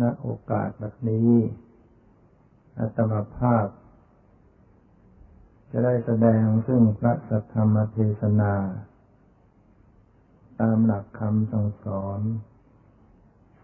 [0.00, 1.32] ณโอกาสแบบนี้
[2.78, 3.66] อัตมาภาพ
[5.70, 8.54] จะได้แสดงซึ่งพระสัทธรรมเทศนา
[10.60, 12.20] ตามหลักคำสั่งสอน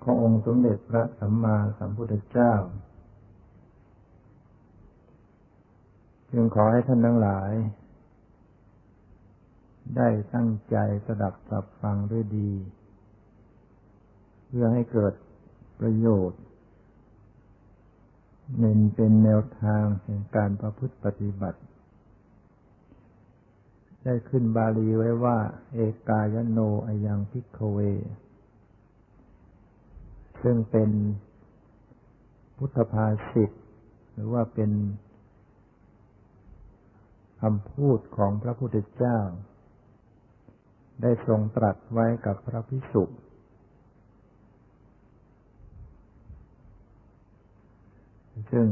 [0.02, 2.54] ขององค์สมเด็จพระสัมมาสัมพุทธเจ้า
[6.30, 7.52] จึงขอให้ท่านทั้งหลาย
[9.96, 10.76] ได้ตั้งใจ
[11.06, 12.52] สดับสับฟังด้วยดี
[14.46, 15.12] เพื่อให้เกิด
[15.80, 16.40] ประโยชน์
[18.58, 21.60] เน้นเป็นแนวทางแห่งการประพฤติปฏิบัติ
[24.04, 25.38] ได้ขึ้นบาลีไว้ว่า
[25.74, 25.78] เอ
[26.08, 27.78] กายโนอายังพิกเว
[30.42, 30.90] ซึ่งเป็น
[32.56, 33.50] พุทธภาษิต
[34.12, 34.70] หรือว่าเป็น
[37.42, 39.18] คำพูดของพระพุทธเจ้า
[41.02, 43.12] ได้ทรงตรัสไว้กับพระพิสุทธ
[48.50, 48.66] ซึ่ง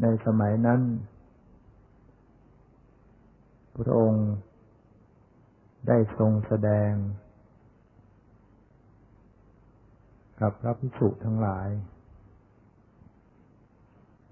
[0.00, 0.80] ในสมัยนั้น
[3.76, 4.28] พระองค์
[5.88, 6.92] ได้ทรงแสดง
[10.40, 11.68] กับพระภิกษุทั้งหลาย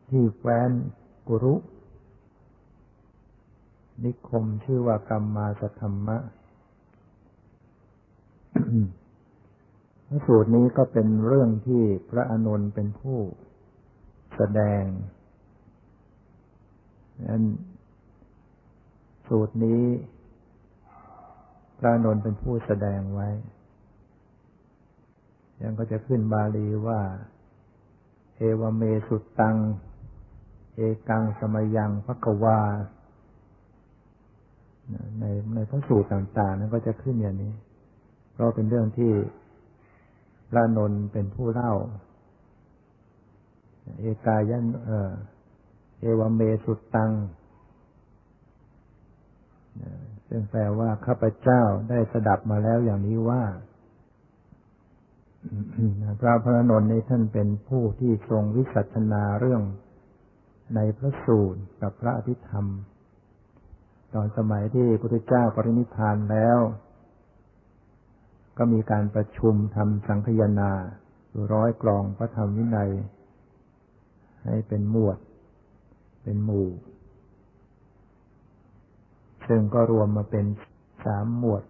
[0.09, 0.71] ที่แคว้น
[1.29, 1.55] กุรุ
[4.05, 6.19] นิคมชื่อว่ากรรมมาสธรรมะ
[8.53, 9.08] พระ
[10.27, 13.19] สูตรนี้ก็เป็นเรื่องที่พระอานนท์เป็นผู้
[14.37, 14.85] แสดง
[17.29, 17.45] นั้น
[19.29, 19.83] สูตรนี้
[21.79, 23.29] พระอานนท์เป็นผู้แสดงไว้
[25.61, 27.01] ยังก็จะขึ้นบาลีว่า
[28.37, 29.57] เอวเมสุตัง
[30.75, 32.61] เอกังสมยังพระกวา
[35.21, 37.53] ในในพระสูตรต่างๆนั้นก็จะขึ้นอย่างนี้
[38.33, 39.13] เพราะเป็นเรื่องที่
[40.49, 41.75] พระนนท์เป็นผู้เล่า
[43.99, 44.91] เอกายันเอ
[46.01, 47.13] เอวเมสุตตัง
[50.29, 53.43] ซึ่งแปลว่าข้าพเจ้าได้สดับมาแล้วอย่างนี้ว่า
[56.21, 59.63] พระพระนนท์นี้ท่านเป็นผู้ที่ทรงวิสัชนาเรื่อง
[60.75, 62.67] ในพระสูตรกับพระอภิธรรม
[64.15, 66.59] ตอนสมัยที่พระพุทธเจ้าปรินิพพานแล้ว
[68.59, 70.71] ก็มีการประชุมทำสังคยนา
[71.53, 72.91] ร้อยกลองพระธรรมวินัย
[74.45, 75.19] ให้เป็นหมวด
[76.23, 76.69] เป็นหมู่
[79.49, 80.45] ซึ่งก็รวมมาเป็น
[81.05, 81.63] สามหมวด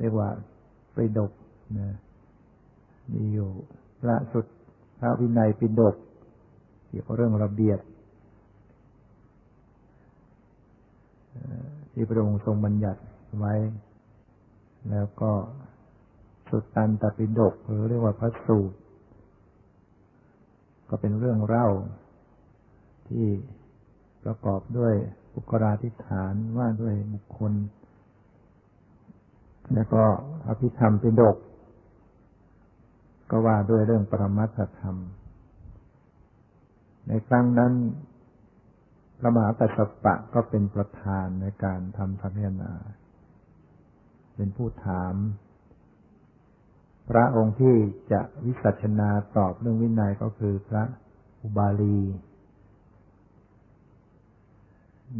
[0.00, 0.28] เรียกว่า
[0.94, 1.32] ปิดก
[1.78, 1.96] นะ
[3.12, 3.48] มีอยู่
[4.00, 4.46] พระสุด
[4.98, 5.94] พระวินัยปิดก
[6.88, 7.78] เกี่ยวกับเรื่องระเบียบ
[11.92, 13.00] ที่พระองค์ทรงบัญญัติ
[13.38, 13.54] ไว้
[14.90, 15.32] แล้วก็
[16.48, 18.76] สุดตันตปิฎกหรือเรียกว่าพระสูตร
[20.88, 21.68] ก็เป็นเรื่องเล่า
[23.08, 23.26] ที่
[24.24, 24.94] ประกอบด้วย
[25.34, 27.52] บุคลาธิฐานว่าด้วยบุคคล
[29.74, 30.02] แล้วก็
[30.46, 31.36] อภิธรรมปิฎก
[33.30, 34.96] ก็ว่าด้วยเรื่องปรมัตถธรรม
[37.08, 37.72] ในครั้งนั้น
[39.18, 42.72] พระมหากัสสปะก็เป็นประธานในการทำธรรมนา
[44.36, 45.14] เป็นผู้ถาม
[47.10, 47.74] พระองค์ที่
[48.12, 50.82] จะวิสัชนาตอบเรื่องวินัยก็คือพระ
[51.42, 52.00] อุบาลี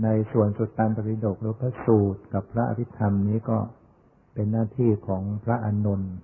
[0.03, 3.59] ในส่วนสุดตันตริดกหรือพระสูตรกับพระอภิธรรมนี้ก็
[4.35, 6.15] เป็นหน้าที่ของพระอานนท์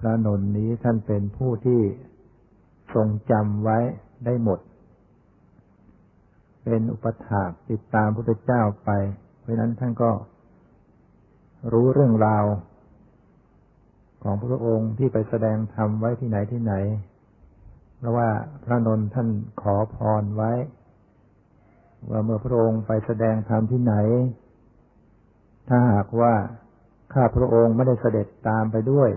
[0.00, 1.80] พระนนท์นี้ท่านเป็นผู้ที่
[2.94, 3.78] ทรงจำไว้
[4.24, 4.60] ได้หมด
[6.64, 8.90] เป็นอุปถากติดตามพระพุทธเจ้าไป
[9.40, 10.10] เพราะนั้นท่านก็
[11.72, 12.44] รู้เรื่องราว
[14.22, 16.74] ของพระองค์ที่ไปแสดงธรรมไว้ที่ไหนที่ไหน
[17.98, 18.28] เพราะว่า
[18.64, 19.28] พระนนท์ท่าน
[19.62, 20.52] ขอพรไว้
[22.10, 23.94] ว่าเมื่อพระองค์ไปแสดงธรรมที่ไหน
[25.68, 26.34] ถ้าหากว่า
[27.12, 29.10] ข้าพระองค์ไม่ได้เสด็จตามไปด้วย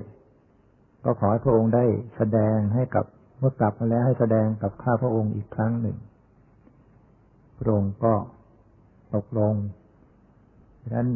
[1.03, 3.05] ก็ขอให้พระองค์ได้แสดงให้กับ
[3.39, 5.97] เมื่อกลับมาแล้วให้แสดงกับข้าพระองค์อีกครั้งหนึ่ง
[7.57, 8.13] พระองค์ก็
[9.13, 9.53] ตกลง
[10.81, 11.09] ดังนั้น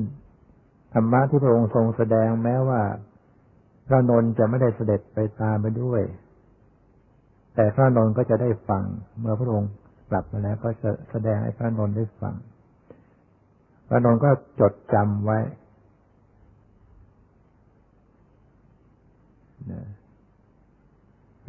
[0.94, 2.82] ธรรมะที่พระองค์ทรงแสดงแม้ว่า
[3.88, 6.02] พระนนท์จะไม่ได้เสด็จไปตามไปด้วย
[7.56, 8.84] แต่พระนนท์ก็จะได้ฟัง
[9.20, 9.72] เมื่อพระองค์
[10.10, 12.36] กลับมาแล้วก็จะแสดงให้พระนนท์ได้ฟัง
[13.88, 15.40] พระนนท์ก็จดจำไว้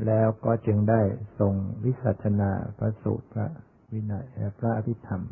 [0.07, 1.01] แล้วก็จึงได้
[1.39, 1.53] ทรง
[1.85, 3.47] วิสัชนาพระสูตรพระ
[3.93, 4.25] วินัย
[4.59, 5.23] พระอภิธรรม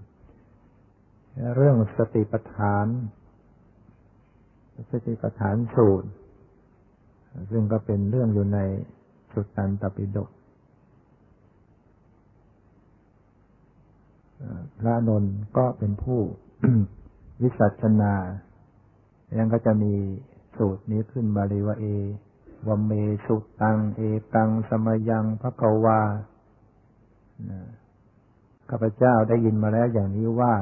[1.56, 2.86] เรื่องสติปัฏฐาน
[4.90, 6.08] สติปัฏฐานสูตร
[7.50, 8.58] ซึ่งก็เป็นเรื่องอยู่ใน
[9.32, 10.28] สุตตันตปิฎก
[14.78, 16.20] พระนนท์ก็เป็นผู้
[17.42, 18.14] วิสัชนา
[19.38, 19.94] ยังก็จะมี
[20.56, 21.86] สูตรนี้ขึ้นบาลีว่าเอ
[22.66, 22.92] วเม
[23.26, 24.00] สุตัง เอ
[24.34, 26.00] ตัง สมยังพระกวา
[28.70, 30.54] ข้าพเจ้าได้ยินมาแล้วอย่างนี้ว่า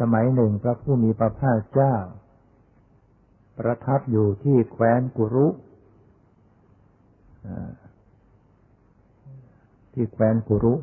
[0.00, 1.94] สมัยหนึ่งพระผู้มีพระภาคเจ้า
[3.58, 5.48] ประทับอยู่ที่แคว้นกุรุ
[9.92, 10.74] ที่แคว้นกุรุ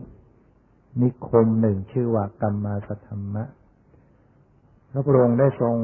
[1.01, 3.43] นิคมหนึ่งชื่อว่ากรรมาสธรรมะ
[4.91, 5.75] พระพุทธองค์ได้ทรง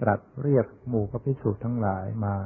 [0.00, 2.36] ตรัสเรียกหมู่พระภิกษุทั้งหลายมา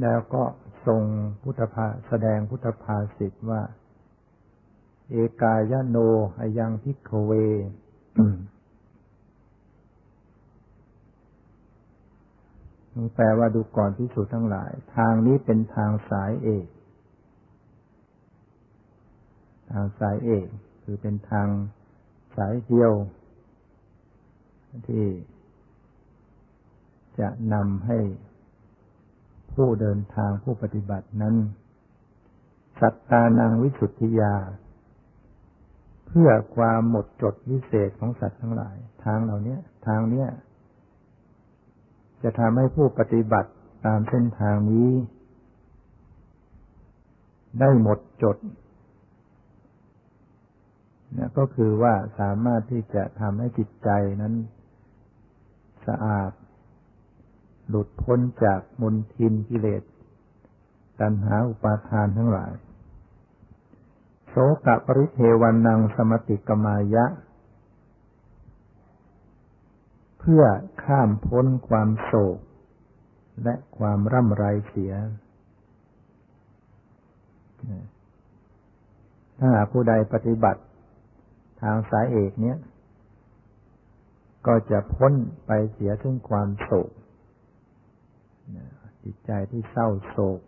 [0.00, 0.42] แล้วก็
[0.86, 1.02] ทรง
[1.42, 3.62] พุทธภาแสดงพุทธภาสิทธ์ว่า
[5.10, 5.96] เอกายโน
[6.38, 7.32] อายังพิกเว
[13.14, 16.66] แปลว่าดูก่อนพิสูจน์ทั้งหลาย ทางนี้เป็นทางสายเอก
[19.70, 20.46] ทางสายเอก
[20.82, 21.48] คือเป็นทาง
[22.36, 22.92] สายเดียว
[24.86, 25.04] ที่
[27.18, 27.98] จะนำให้
[29.54, 31.34] ผู้เดินทางผู้ปฏิบัตินั้น
[32.80, 34.34] สัตตานังวิสุทธิยา
[36.06, 39.56] เพื่อความหมดจดวิเศษของสัตว์ทั้งหลาย ทางเหล่านี้
[39.86, 40.28] ทางเนี้ย
[42.24, 43.50] จะทำให้ผู้ปฏิบัติ
[43.86, 44.90] ตามเส้นทางนี้
[47.60, 48.36] ได้หมดจด
[51.16, 53.88] นะก็คือว่าสามารถที่จะทำให้จิตใจ
[54.22, 54.34] นั้น
[55.86, 56.32] สะอาด
[57.68, 59.82] หลุดพ้นจากมนทินกิเลส
[61.00, 62.52] ตัณหาอุปาทานทั้งหลาย
[64.28, 64.34] โส
[64.66, 67.06] กะปริเทวันนังสมติกมายะ
[70.13, 70.44] เพื่อ
[70.84, 72.38] ข้ามพ้นความโศก
[73.42, 74.92] และความร่ำไรเสีย
[79.40, 80.62] ถ้าผู้ใดปฏิบัติ
[81.62, 82.58] ทางสายเอกเนี้ย
[84.46, 85.12] ก็จะพ้น
[85.46, 86.90] ไปเสียถึงความโศก
[89.02, 90.40] จิตใจที่เศร้าโศก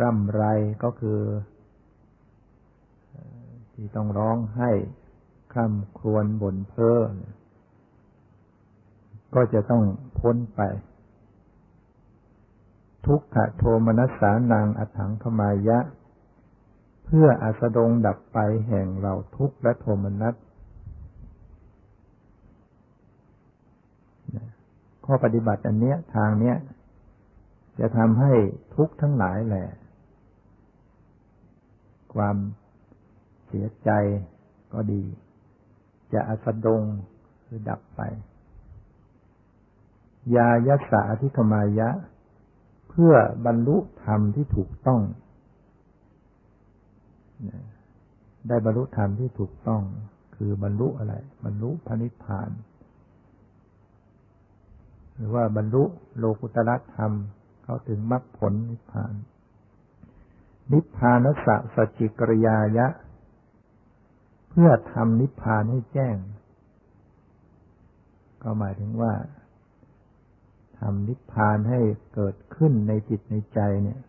[0.00, 0.44] ร่ำไร
[0.82, 1.20] ก็คือ
[3.72, 4.70] ที่ต้องร้องให้
[5.52, 7.00] คร่ำครวญบ่นเพ้อ
[9.34, 9.82] ก็จะต้อง
[10.18, 10.60] พ้นไป
[13.06, 15.78] ทุกขโทมนัสสานังอัถังขมายะ
[17.04, 18.38] เพื่ออาสดงดับไป
[18.68, 20.34] แห่งเราทุกข์และโทมนัส
[25.04, 26.56] ข้อปฏิบัติอันเนี้ยทางเนี้ย
[27.80, 28.32] จะทำให้
[28.74, 29.68] ทุกข์ทั้งหลายแหละ
[32.14, 32.36] ความ
[33.46, 33.90] เสียใจ
[34.72, 35.02] ก็ดี
[36.12, 36.82] จะอสดง
[37.44, 38.00] คือดับไป
[40.36, 41.88] ยายัสสาธิธมายะ
[42.88, 43.14] เพื่อ
[43.46, 45.00] บรรลุธรรมที่ถูกต้อง
[48.48, 49.82] ได้บรรลุธรรมที่ถูกต้อง
[50.36, 51.14] คือบรรลุอะไร
[51.44, 52.50] บรรลุพระนิพพาน
[55.16, 55.84] หรือว่าบรรลุ
[56.18, 57.12] โลกุตละธรรม
[57.64, 59.14] เข้าถึงมรรคผลนิพพาน
[60.72, 62.86] นิพพานสะสจิกริยายะ
[64.50, 66.16] เพื่อทำนิพพานให้แจ้ง
[68.42, 69.12] ก็หมายถึงว่า
[70.82, 71.80] ทำนิพพานให้
[72.14, 74.00] เกิดขึ้นในจิตในใจเนี่ย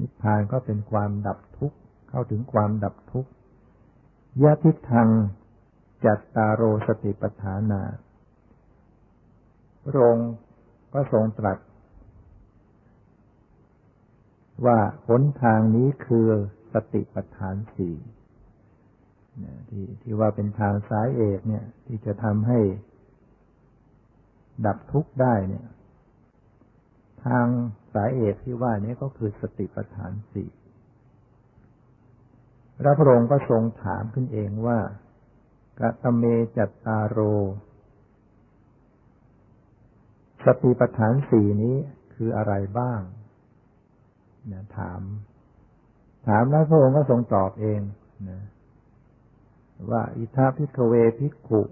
[0.00, 3.30] นิพพานก็เป็นความดับทุกข์ เข้าถึงความดับทุกข์
[4.42, 5.08] ยะทิทาง
[6.04, 7.82] จัตตาโรสติปัฏฐานา
[9.84, 10.30] พระองค์
[10.92, 11.58] ก็ทรงตรัส
[14.66, 16.28] ว่าหนทางนี้คือ
[16.72, 17.96] สติปัฏฐานสี่
[19.68, 22.60] ที่ที่ว่าเป็นทางสายเอกเนี่ย ที่จะทำให้
[24.66, 25.66] ดับทุกข์ได้เนี่ย
[27.24, 27.46] ทาง
[27.92, 30.50] สายเอกที่ว่านี้ก็คือสติปัฏฐานสี่
[32.78, 34.78] พระพระองค์ก็ทรงถามขึ้นเองว่า
[35.80, 36.24] กะตะเม
[36.56, 37.18] จัตตาโร
[40.44, 41.76] สติปัฏฐานสี่นี้
[42.14, 43.00] คืออะไรบ้าง
[44.52, 45.00] นะถาม
[46.26, 47.80] ถามแล้วพระองค์ก็ทรงตอบเอง
[48.30, 48.40] นะ
[49.90, 51.62] ว่าอิธะ ภิกขะเว ภิกขุ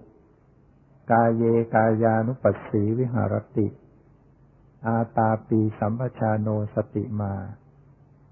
[1.11, 1.43] กาเย
[1.75, 3.67] กายานุปัสสีวิหะระติ
[4.87, 7.35] อาตาปีสัมปะชาโน สะติมา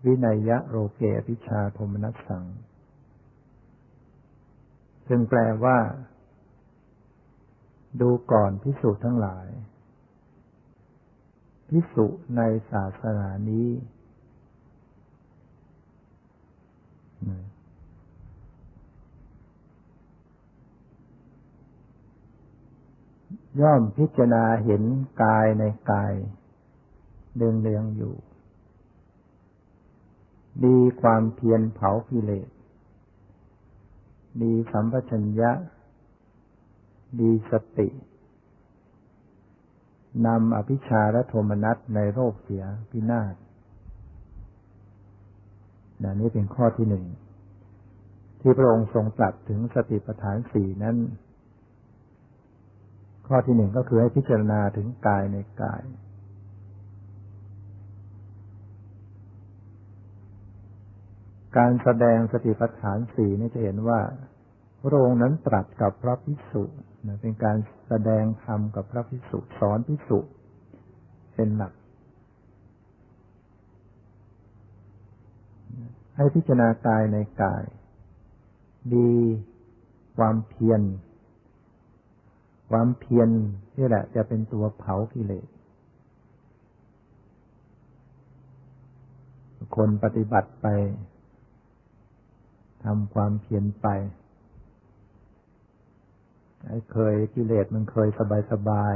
[0.04, 2.44] วิเนยยะโลเกอภิชฌาโทมะนัสสัง
[5.08, 5.78] ซึ่งแปลว่า
[8.00, 9.46] ดูก่อนพิสูจน์ทั้งหลาย
[11.68, 12.06] พิสุ
[12.36, 13.68] ในศาสนานี้
[23.60, 24.82] ย่อมพิจารณาเห็น
[25.22, 26.12] กายในกาย
[27.36, 28.14] เดืองเดืองอยู่
[30.62, 32.48] มีความเพียรเผากิเลส
[34.40, 35.50] มีสัมปชัญญะ
[37.18, 37.88] มีสติ
[40.26, 43.34] นำอภิชาและโทมนัสในโรคเสียพินาศ
[46.02, 47.04] นนี่เป็นข้อที่หนึ่ง
[48.40, 50.96] ที่พระองค์ทรงตรัสถึงสติปัฏฐานสี่นั้น
[53.28, 55.82] ข้อที่หนึ่งก็คือให้พิจารณาถึงกายในกาย
[61.56, 64.00] การแสดงสติปัฏฐานสี่นี่จะเห็นว่า
[64.82, 66.62] พระองค์นั้นตรัสกับพระภิกษุ
[67.20, 67.56] เป็นการ
[67.88, 70.18] แสดงธรรมกับพระภิกษุสอนภิกษุ
[71.34, 71.72] เป็นหลัก
[76.16, 77.64] ให้พิจารณากายในกาย
[78.94, 79.12] ดี
[80.16, 80.80] ความเพียร
[82.70, 83.28] ความเพียร
[83.78, 85.46] นี่แหละ จะเป็นตัวเผากิเลส
[89.76, 90.66] คนปฏิบัติไป
[92.84, 93.86] ทำความเพียรไป
[96.66, 98.94] ไอ้เคยกิเลสมันเคยสบายสบาย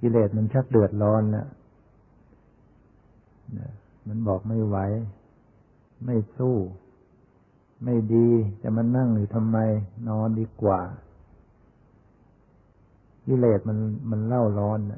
[0.00, 1.48] กิเลสมันชักเดือดร้อนแล้ว
[4.08, 4.76] มันบอกไม่ไหว
[6.04, 6.56] ไม่สู้
[7.84, 8.28] ไม่ดี
[8.62, 9.56] จะมานั่งหรือทำไม
[10.08, 10.80] นอนดีกว่า
[13.26, 13.78] กิเลสมัน
[14.10, 14.94] มันเล่าร้อนน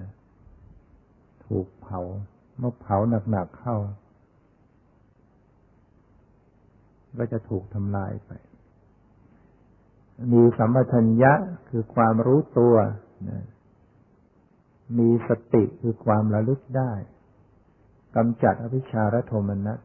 [0.00, 0.06] ะ
[1.46, 2.00] ถูกเผา
[2.58, 2.96] เมื่อเผา
[3.30, 3.76] หนักๆเข้า
[7.18, 8.30] ก็จะถูกทำลายไป
[10.32, 11.32] มีสัมปชัญญะ
[11.68, 12.74] คือความรู้ตัว
[13.30, 13.44] นะ
[14.98, 16.92] มีสติคือความระลึกได้
[18.16, 19.78] กำจัดอภิชาและโทมนัส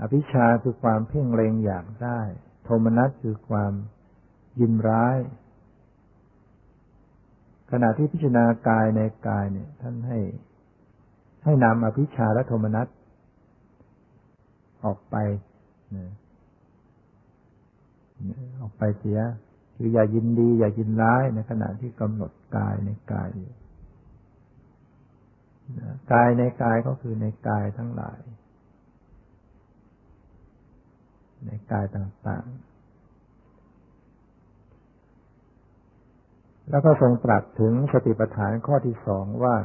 [0.00, 2.20] อภิชาคือความเพ่งเล็งอยากได้
[2.64, 3.72] โทมนัสคือความ
[4.60, 5.16] ยินร้าย
[7.70, 10.18] ขณะที่พิจารณากายในกายเนี่ย ท่านให้
[11.44, 12.88] ให้นำอภิชาและโทมนัส
[14.84, 15.16] ออกไป
[18.60, 19.20] ออกไปเสีย
[19.76, 23.52] คืออย่ายินดี อย่ายินร้ายในขณะที่กำหนดกายในกายอยู่
[26.12, 28.20] กายในกายก็คือในกายทั้งหลาย
[31.46, 32.75] ในกายต่างๆ
[36.70, 39.56] แล้วก็ทรงตรัสถึงสติปัฏฐานข้อที่สองว่า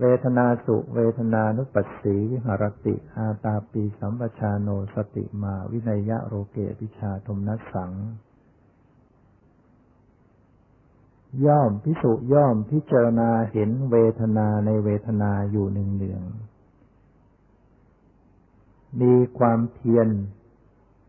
[0.00, 7.92] เวทนาสุเวทนานุปัสสีวิหรติ อาตาปีสัมปชาโนสติมาวินัยะโรเกปิชาธมนัสสัง
[11.46, 16.22] ย่อมพิสุย่อมพิจารณาเห็นเวทนาในเวทนาอยู่หนึ่งเดือง
[19.00, 20.08] มีความเพียร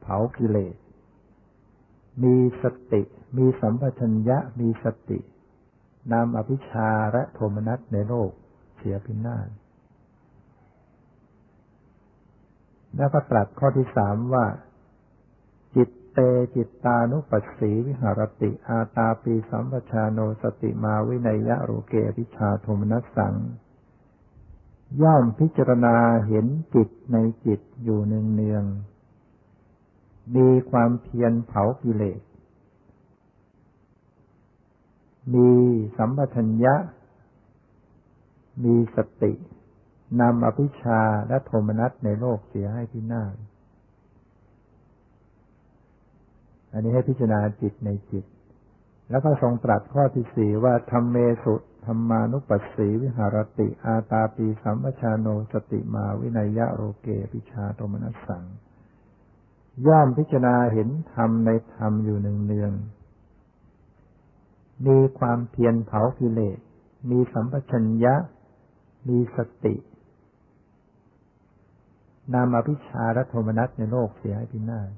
[0.02, 0.76] เผากิเลส
[2.24, 3.02] มีสติ
[3.38, 5.20] มีสัมปชัญญะมีสติ
[6.14, 8.32] นำอภิชฌาและโทมนัสในโลก
[8.78, 9.50] เสียพินาศ
[12.98, 14.46] แล้วก็ตรัสข้อที่สามว่า
[15.76, 16.20] จิตเต
[16.56, 23.36] จิตตานุปัสสีวิหะระติ อาตาปีสัมปะชาโน สะติมาวิเนยยะโลเกอภิชฌาโทมะนัสสัง
[25.02, 25.96] ย่อมพิจารณา
[26.28, 28.64] เห็นจิตในจิตอยู่เนืองเนือง
[30.36, 32.20] มีความเพียรเผากิเลส
[35.34, 35.50] มี
[35.98, 36.76] สัมปชัญญะ
[38.64, 39.34] มีสติ
[40.22, 43.36] นำอภิชาและโทมนัสในโลกเสียให้พินาศ
[46.72, 48.26] อันนี้ให้พิจารณาจิตในจิต
[49.10, 51.56] แล้วก็ทรงตรัสข้อที่สี่ว่าธรรมเมสุ
[51.86, 58.44] ธรรมานุปัสสีวิหารติ อาตาปีสัมปชาโนสติมาวินัยยะโรเกปิชาโทมนัสสัง
[59.88, 62.72] ย่อมพิจารณาเห็นธรรมในธรรมอยู่หนึ่งเนือง
[64.88, 66.60] มีความเพียรเผากิเลส
[67.12, 68.16] มีสัมปชัญญะ
[69.08, 69.76] มีสติ
[72.34, 74.90] นำอภิชาและโทมนัสในโลกเสียให้พินาศ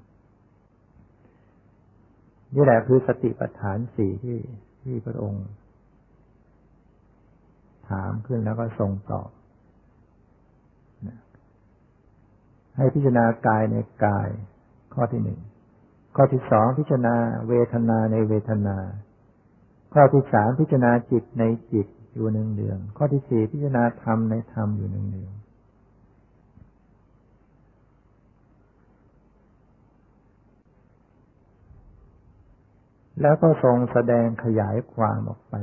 [2.53, 4.39] นี่แหละคือสติปัฏฐานสี่ที่
[4.83, 5.47] ที่พระองค์
[7.89, 9.29] ถามขึ้นแล้วก็ทรงตอบ
[12.77, 14.29] ให้พิจารณากายในกาย
[14.93, 15.39] ข้อที่หนึ่ง
[16.15, 17.15] ข้อที่สองพิจารณา
[17.47, 18.77] เวทนาในเวทนา
[19.99, 25.33] ข้อที่สามพิจารณาจิตในจิตอยู่หนึ่งเดือนข้อที่สี่พิจารณาธรรมในธรรมอยู่หนึ่งเดือน
[33.21, 35.55] แล้วก็ทรงแสดงขยายความออกไป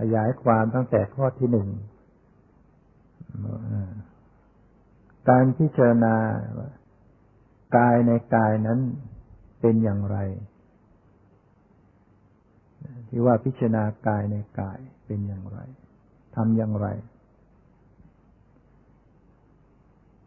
[0.00, 1.68] ขยายความตั้งแต่ข้อที่หนึ่ง
[5.28, 6.14] การพิจารณา
[7.76, 8.78] กายในกายนั้น
[9.60, 10.18] เป็นอย่างไร
[13.14, 15.58] ที่ว่าพิจารณากายในกายเป็นอย่างไร
[16.36, 16.86] ทำอย่างไร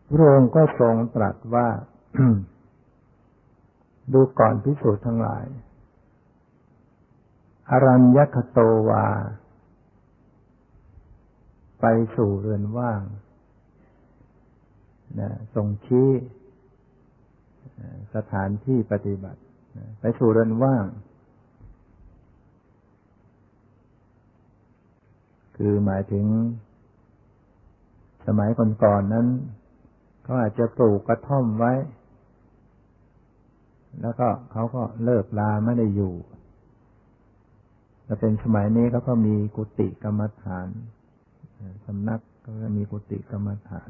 [0.10, 1.68] พระองค์ก็ทรงตรัสว่า
[4.14, 5.46] ดูก่อนพิสูจน์ทั้งหลาย
[7.70, 9.08] อรัญญคโตวา
[11.82, 13.02] ไปสู่เรือนว่าง
[15.20, 16.10] นะทรงชี้
[18.16, 19.42] สถานที่ปฏิบัติ
[20.00, 20.86] ไปสู่เรือนว่าง
[25.58, 26.26] คือหมายถึง
[28.28, 29.28] สมัยก่อนๆนนั้น
[30.24, 31.74] เขาอาจจะปลูกกระท่อมไว้
[34.02, 36.14] แล้วก็เขาก็เลิกลาไม่ได้อยู่
[38.06, 40.68] แต่เป็นสมัยนี้เขาก็มีกุฏิกรรมฐาน
[41.86, 43.90] สำนักก็มีกุฏิกรรมฐาน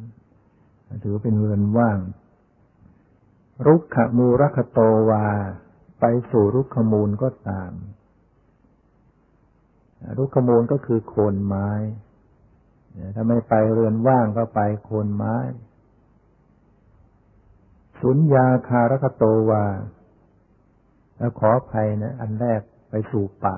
[1.03, 2.00] ถือเป็นเรือนว่าง
[3.65, 4.79] รุกขมูรคโต
[5.10, 5.27] วา
[6.00, 7.72] ไปสู่รุกขมูลก็ตาม
[10.17, 11.69] รุกขมูลก็คือโคนไม้
[13.15, 15.35] ถ้าไม่ไปเรือนว่างก็ไปโคนไม้
[18.01, 19.65] สุญญาคารคโตวา
[21.17, 23.57] แล้วขออภัยนะ อันแรกไปสู่ป่า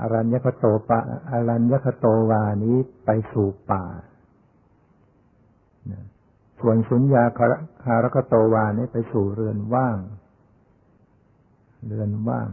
[0.00, 1.00] อารัญญคโตปะ
[1.30, 3.84] อารัญญคโตวานี้ไปสู่ป่า
[6.60, 7.24] ส่วนสุญญา
[7.84, 9.98] คารคโตวานี้ไปสู่เรือนว่าง
[11.86, 12.48] เรือนว่าง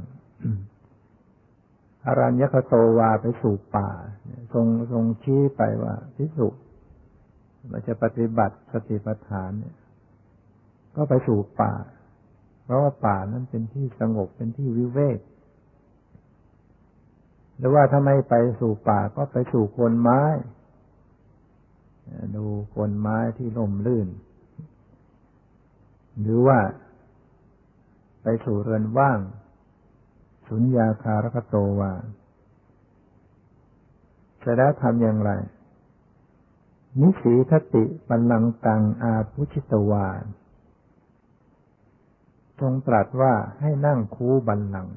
[2.07, 3.89] อรัญญคโตวาไปสู่ป่า
[4.53, 6.47] ทรงทรงชี้ไปว่าพิสุ
[7.69, 9.75] เราจะปฏิบัติสติปัฏฐานเนี่ย
[10.95, 11.73] ก็ไปสู่ป่า
[12.63, 15.19] เพราะว่าป่านั้นเป็นที่สงบเป็นที่วิเวก
[17.57, 20.21] หรือว่าถ้าไม่ไปสู่ป่าก็ไปสู่โคนไม้
[22.35, 24.07] ดูโคนไม้ที่ล่มลื่น
[26.21, 26.59] หรือว่า
[28.23, 29.19] ไปสู่เรือนว่าง
[30.47, 31.93] สุญญาคารคโตวา
[34.43, 35.31] จะได้ทำอย่างไร
[36.99, 40.07] นิสีทติปันลังตังอาพุชิตวา
[42.59, 44.87] ทรงตรัสว่าให้นั่งคูบันลัง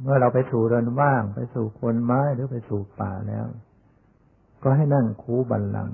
[0.00, 3.46] เมื่อเราไปสู่เรือนว่าง ไปสู่คนไม้หรือไปสู่ป่าแล้ว
[4.62, 5.90] ก็ให้นั่งคูบันลัง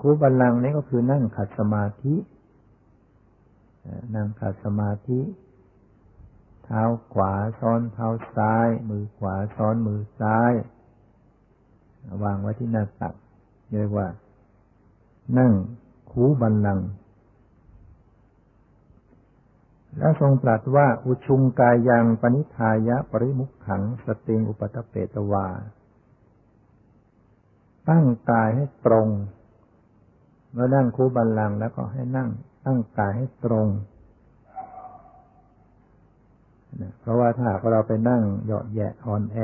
[0.00, 2.14] คูบันลังนี้ก็คือนั่งขัดสมาธิ
[4.14, 5.20] นั่งขัดสมาธิ
[6.64, 6.82] เท้า
[7.14, 10.52] ขวาซ้อนเท้าซ้าย มือขวาซ้อนมือซ้าย
[12.22, 13.14] วางไว้ที่หน้าตัก
[13.72, 14.08] เรียกว่า
[15.38, 15.52] นั่ง
[16.10, 16.80] คูบันลัง
[19.98, 25.46] แล้วทรงตรัสว่าอุชุงกายยังปณิทายะปริมุขขัง สติงอุปตเปตวา
[27.88, 29.08] ตั้งกายให้ตรง
[30.52, 32.30] เมื่อนั่งคูบันลังแล้วก็ให้นั่ง
[32.66, 33.68] ตั้งกายให้ตรง
[37.00, 39.38] เพราะว่าถ้าเราไปนั่งเหยาะแยะอ่อนแอ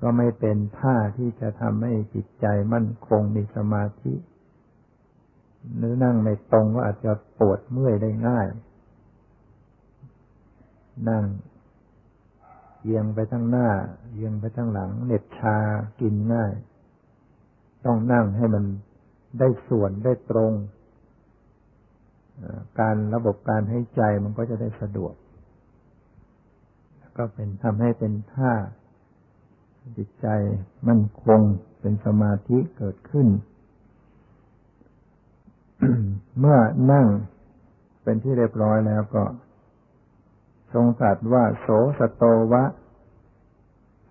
[0.00, 4.14] ก็ไม่เป็นท่าที่จะทำให้จิตใจมั่นคงมีสมาธิ
[5.76, 8.48] หรือนั่งไม่ตรงก็อาจจะปวดเมื่อยได้ง่าย
[11.08, 11.24] นั่ง
[12.82, 13.68] เอียงไปทั้งหน้า
[14.12, 15.56] เอียงไปทั้งหลังเหน็บชา
[16.00, 16.52] กินง่าย
[17.84, 18.64] ต้องนั่งให้มัน
[19.38, 20.52] ได้ส่วนได้ตรง
[22.80, 25.14] การระบบการให้ใจมันก็จะได้สะดวก
[27.16, 28.52] ก็เป็นทำให้เป็นท่า
[29.96, 30.26] จิตใจ
[30.88, 31.40] มั่นคง
[31.80, 33.28] เป็นสมาธิเกิดขึ้น
[36.38, 36.58] เมื่อ
[36.92, 37.06] นั่ง
[38.02, 39.24] เป็นที่เรียบร้อยแล้วก็
[40.72, 41.68] ทรงตรัสว่า โส
[41.98, 42.22] สโต
[42.52, 42.64] วะ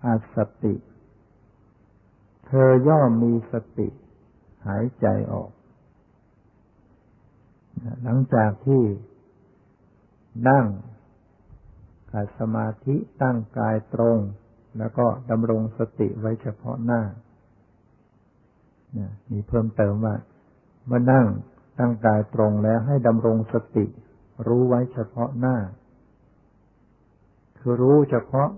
[0.04, 0.74] อาสติ
[2.46, 3.88] เธอย่อมมีสติ
[4.66, 5.50] หายใจออก
[8.02, 8.82] หลังจากที่
[10.48, 10.66] นั่ง
[12.10, 14.18] ขาดสมาธิตั้งกายตรง
[14.78, 17.02] แล้วก็ดำรงสติไว้เฉพาะหน้า
[19.30, 20.14] มีเพิ่มเติมว่า
[20.86, 21.26] เมื่อนั่ง
[21.78, 23.84] ตั้งกายตรงแล้วให้ดำรงสติ
[24.46, 25.56] รู้ไว้เฉพาะหน้า
[27.58, 28.48] คือรู้เฉพาะ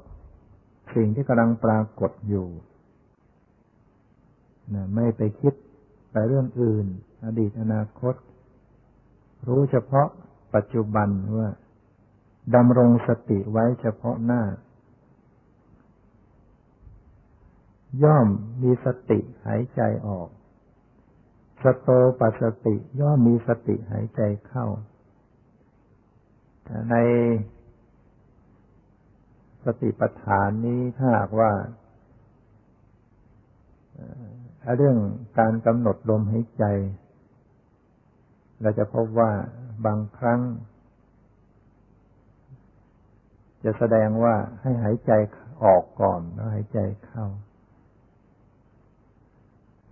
[0.94, 2.48] สิ่งที่กำลังปรากฏอยู่
[4.74, 5.54] นะไม่ไปคิด
[6.10, 6.86] ไปเรื่องอื่น
[7.24, 8.14] อดีตอนาคต
[9.46, 10.08] รู้เฉพาะ
[10.54, 11.48] ปัจจุบันว่า
[12.54, 14.42] ดำรงสติไว้เฉพาะหน้า
[18.04, 18.26] ย่อม
[18.62, 20.28] มีสติหายใจออก
[21.62, 21.88] สโต
[22.20, 24.66] ปัสติย่อมมีสติหายใจเข้า
[26.90, 26.96] ใน
[29.64, 31.52] สติปัฏฐานนี้ถ้าหากว่า
[34.76, 34.96] เรื่อง
[35.38, 36.64] การกำหนดลมหายใจ
[38.62, 39.30] เราจะพบว่า
[39.86, 40.40] บางครั้ง
[43.64, 45.12] จะแสดงว่าให้หายใจ
[45.64, 47.26] ออกก่อนแล้วหายใจเข้า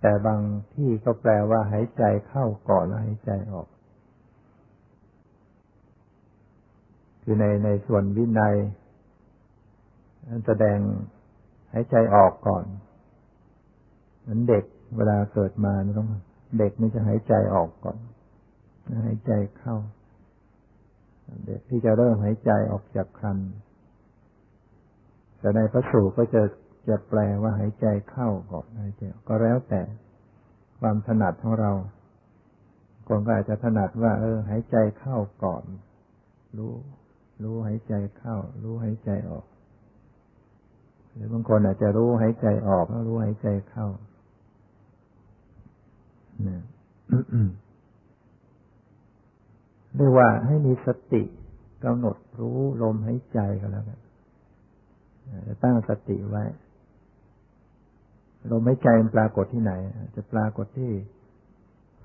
[0.01, 0.41] แต่บาง
[0.73, 3.67] ที่ก็แปลว่าหายใจเข้าก่อนแล้วหายใจออก
[7.23, 8.55] คือในในส่วนวินัย
[10.45, 10.79] แสดง
[11.73, 12.65] หายใจออกก่อน
[14.27, 14.65] เหมือนเด็ก
[14.97, 16.09] เวลาเกิดมาต้อง
[16.59, 17.97] เด็กนี่จะหายใจออกก่อน
[19.05, 19.75] หายใจเข้า
[21.47, 23.37] เด็กที่จะเริ่มหายใจออกจากครัน
[25.39, 26.41] แต่ในพระสูตรก็จะ
[26.89, 29.81] จะแปลว่าหายใจเข้าก่อนหายใจก็แล้วแต่
[30.79, 31.71] ความถนัดของเรา
[33.07, 35.63] คนก็อาจจะถนัดว่า เออ หายใจเข้าก่อน
[36.57, 36.73] รู้
[37.43, 39.45] รู้หายใจเข้า รู้หายใจออก
[41.13, 43.87] หรือบางคนอาจจะรู้หายใจออกแล้วรู้หายใจเข้า
[46.43, 46.61] เนี่ย
[49.95, 51.23] เรียกว่าให้มีสติ
[51.83, 53.99] กำหนดรู้ลมหายใจก็แล้วกัน
[55.63, 56.43] ตั้งสติไว้
[58.51, 59.73] ลมหายใจมันปรากฏที่ไหน
[60.15, 60.91] จะปรากฏที่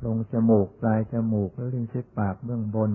[0.07, 2.91] ลงจมูก ปลายจมูกแล้วลิ้นชิดปากเบื้องบน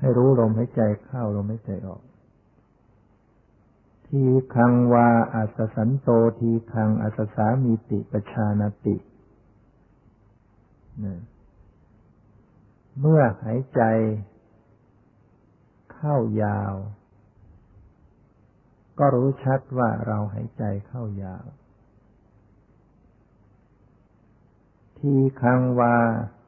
[0.00, 2.00] ให้รู้ลมหายใจเข้าลมหายใจออก
[4.06, 6.08] ทีฆังวาอัสสะสันโต
[6.40, 8.96] ทีฆังอัสสะสามีติ ปะชานาติ
[13.00, 13.82] เมื่อหายใจ
[15.92, 16.74] เข้ายาว
[18.98, 21.44] ก็รู้ชัดว่าเราหายใจเข้ายาว
[24.98, 25.96] ทีฆังวา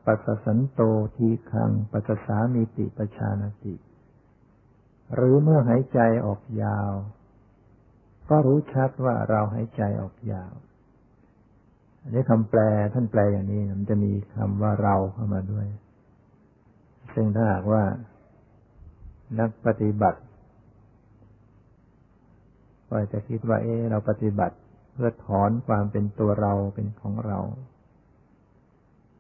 [0.05, 0.81] ปัสสะสันโต
[1.17, 3.75] ทีฆังปัสสะสามีติ ปะชานาติ
[5.15, 6.93] หรือเมื่อหายใจออกยาว
[8.31, 10.53] ก็รู้ชัดว่าเราหายใจออกยาว
[12.03, 12.61] อันนี้คำแปล
[12.95, 15.67] ท่านแปลอย่างนี้ มันจะมีคำว่าเราเข้ามาด้วย
[17.15, 17.83] ซึ่งถ้าหากว่า
[19.41, 20.21] นักปฏิบัติ
[22.89, 24.57] ก็จะคิดว่า เออเราปฏิบัติ
[24.93, 27.39] เพื่อถอนความเป็นตัวเราเป็นของเรา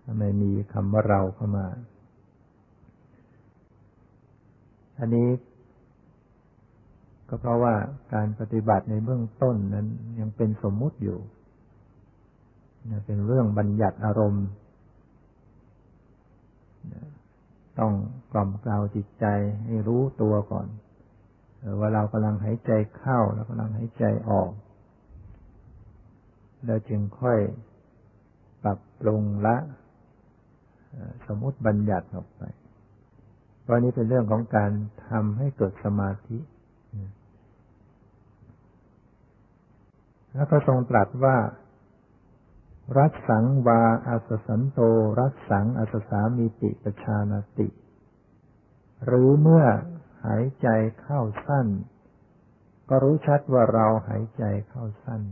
[0.04, 1.66] ทำไมมีคำว่าเราเข้ามา
[4.98, 5.28] อันนี้
[7.28, 7.74] ก็เพราะว่า
[8.14, 9.86] การปฏิบัติในเบื้องต้นนั้น
[10.20, 11.18] ยังเป็นสมมุติอยู่
[13.06, 14.46] เป็นเรื่องบัญญัติอารมณ์
[17.78, 17.92] ต้อง
[18.32, 19.26] กล่อมกล่าวจิตใจ
[19.66, 20.66] ให้รู้ตัวก่อน
[21.78, 24.50] ว่าเรากำลังหายใจเข้าแล้วกำลังหายใจออก
[26.64, 27.38] แล้วจึงค่อย
[28.62, 29.56] ปรับปรุงละ
[31.26, 32.42] สมมติบัญญัติออกไป
[33.62, 34.70] เพราะนี้เป็นเรื่องของการ
[35.08, 36.38] ทำให้เกิดสมาธิ
[40.38, 41.36] แล้วก็ทรงตรัสว่า
[42.98, 44.80] รัสสังวาอาสสันโต
[45.18, 47.68] รัสสังอาสสามีติปชานาติ
[49.04, 49.64] หรือเมื่อ
[50.24, 50.68] หายใจ
[51.00, 51.66] เข้าสั้น
[52.88, 55.22] ก็รู้ชัดว่าเราหายใจเข้าสั้น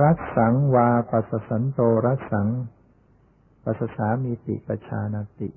[0.00, 2.48] รัสสังวาปัสสันโต รัสสัง
[3.64, 5.50] ปัสสามีติปชานาติ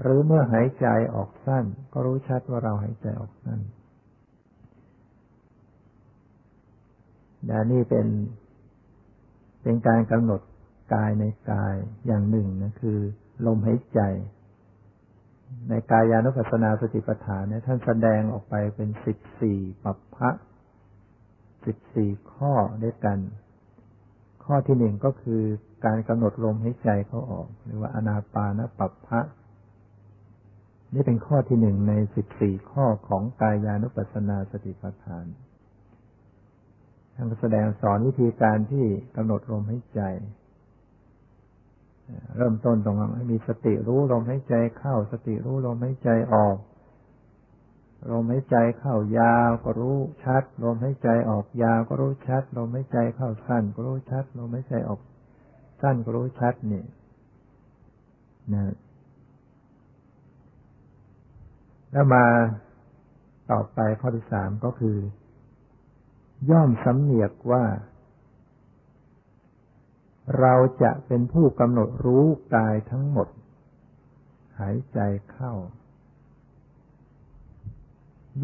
[0.00, 3.60] หรือเมื่อหายใจออกสั้น ก็รู้ชัดว่าเราหายใจออกสั้น
[7.48, 8.06] นะนี่เป็น
[9.62, 10.40] เป็นการกำหนด
[10.94, 11.74] กายในกาย
[12.06, 12.98] อย่างหนึ่งนะคือ
[13.46, 14.00] ลมหายใจ
[15.68, 20.30] ในกายานุปัสสนาสติปัฏฐานเนี่ยท่านแสดงออกไปเป็นสิบสี่ปัปพะ
[21.66, 23.18] สิบสี่ข้อด้วยกัน
[24.44, 25.42] ข้อที่หนึ่งก็คือ
[25.84, 29.20] การกำหนดลมหายใจเขาออก หรือว่าอนาปานปัปพะ
[30.94, 35.26] นี่เป็นข้อที่หนึ่งในสิบสี่ข้อของกายานุปัสสนาสติปัฏฐาน
[37.14, 40.02] ท่านแสดงสอนวิธีการที่กำหนดลมหายใจ
[42.36, 46.56] เริ่มต้นตรงนั้นให้มีสติรู้ลมหายใจเข้า สติรู้ลมหายใจออก
[48.10, 55.00] ลมหายใจเข้ายาวก็รู้ชัด ลมหายใจออกยาวก็รู้ชัด ลมหายใจเข้าสั้นก็รู้ชัด ลมหายใจออก
[55.82, 56.84] สั้นก็รู้ชัดนี่
[58.52, 58.62] นะ
[61.96, 62.26] แล้วมา
[63.50, 64.96] ต่อไปข้อที่สามก็คือ
[66.50, 67.64] ย่อมสำเนียกว่า
[70.40, 73.28] เราจะเป็นผู้กำหนดรู้กายทั้งหมด
[74.60, 74.98] หายใจ
[75.32, 75.52] เข้า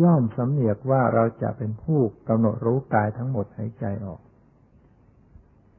[0.02, 4.20] ย่อมสำเนียกว่าเราจะเป็นผู้กำหนดรู้กายทั้งหมดหายใจออก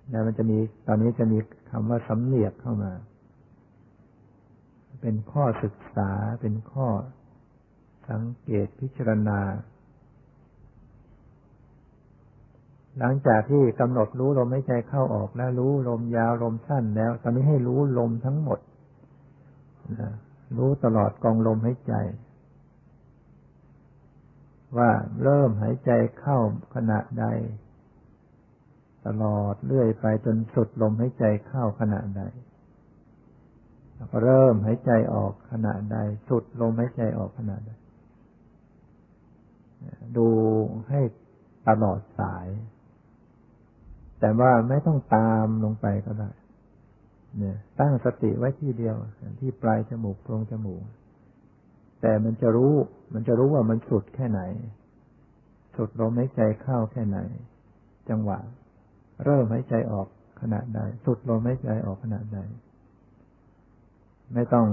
[0.09, 0.57] แล้วมันจะมี
[0.87, 2.93] ตอนนี้จะมีคำว่าสำเนียกเข้ามา
[5.01, 6.87] เป็นข้อศึกษาเป็นข้อ
[8.09, 9.39] สังเกตพิจารณา
[12.99, 18.59] หลังจากที่กำหนดรู้ลมหายใจเข้าออกแล้วรู้ลมยาวลมสั้นแล้ว ตอนนี้ให้รู้ลมทั้งหมด
[19.99, 20.11] นะ
[20.57, 21.93] รู้ตลอดกองลมหายใจ
[24.77, 24.89] ว่า
[25.23, 26.37] เริ่มหายใจเข้า
[26.75, 27.25] ขณะใด
[29.05, 32.23] ตลอดเรื่อยไปจนสุดลมหายใจเข้าขณะใด
[34.23, 35.97] เริ่มหายใจออกขณะใด
[36.29, 37.71] สุดลมหายใจออกขณะใด
[40.17, 40.27] ดู
[40.89, 41.01] ให้
[41.67, 42.47] ตลอดสาย
[44.19, 46.31] แต่ว่าไม่ต้องตามลงไปก็ได้
[47.37, 48.95] เนี่ย ตั้งสติไว้ที่เดียว
[49.39, 50.83] ที่ปลายจมูกตรงจมูก
[52.01, 52.73] แต่มันจะรู้
[53.13, 54.41] มันจะรู้ว่ามันสุดแค่ไหน
[55.77, 57.17] สุดลมหายใจเข้าแค่ไหน
[58.09, 58.39] จังหวะ
[59.23, 60.07] เริ่มหายใจออก
[60.41, 62.39] ขณะใด สุดลมหายใจออกขณะใด
[64.33, 64.67] ไม่ต้อง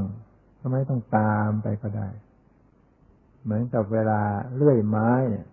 [0.61, 2.09] ก็ไม่ต้องตามไปก็ได้
[3.43, 4.21] เหมือนกับเวลา
[4.57, 5.47] เลื่อยไม้เนี่ย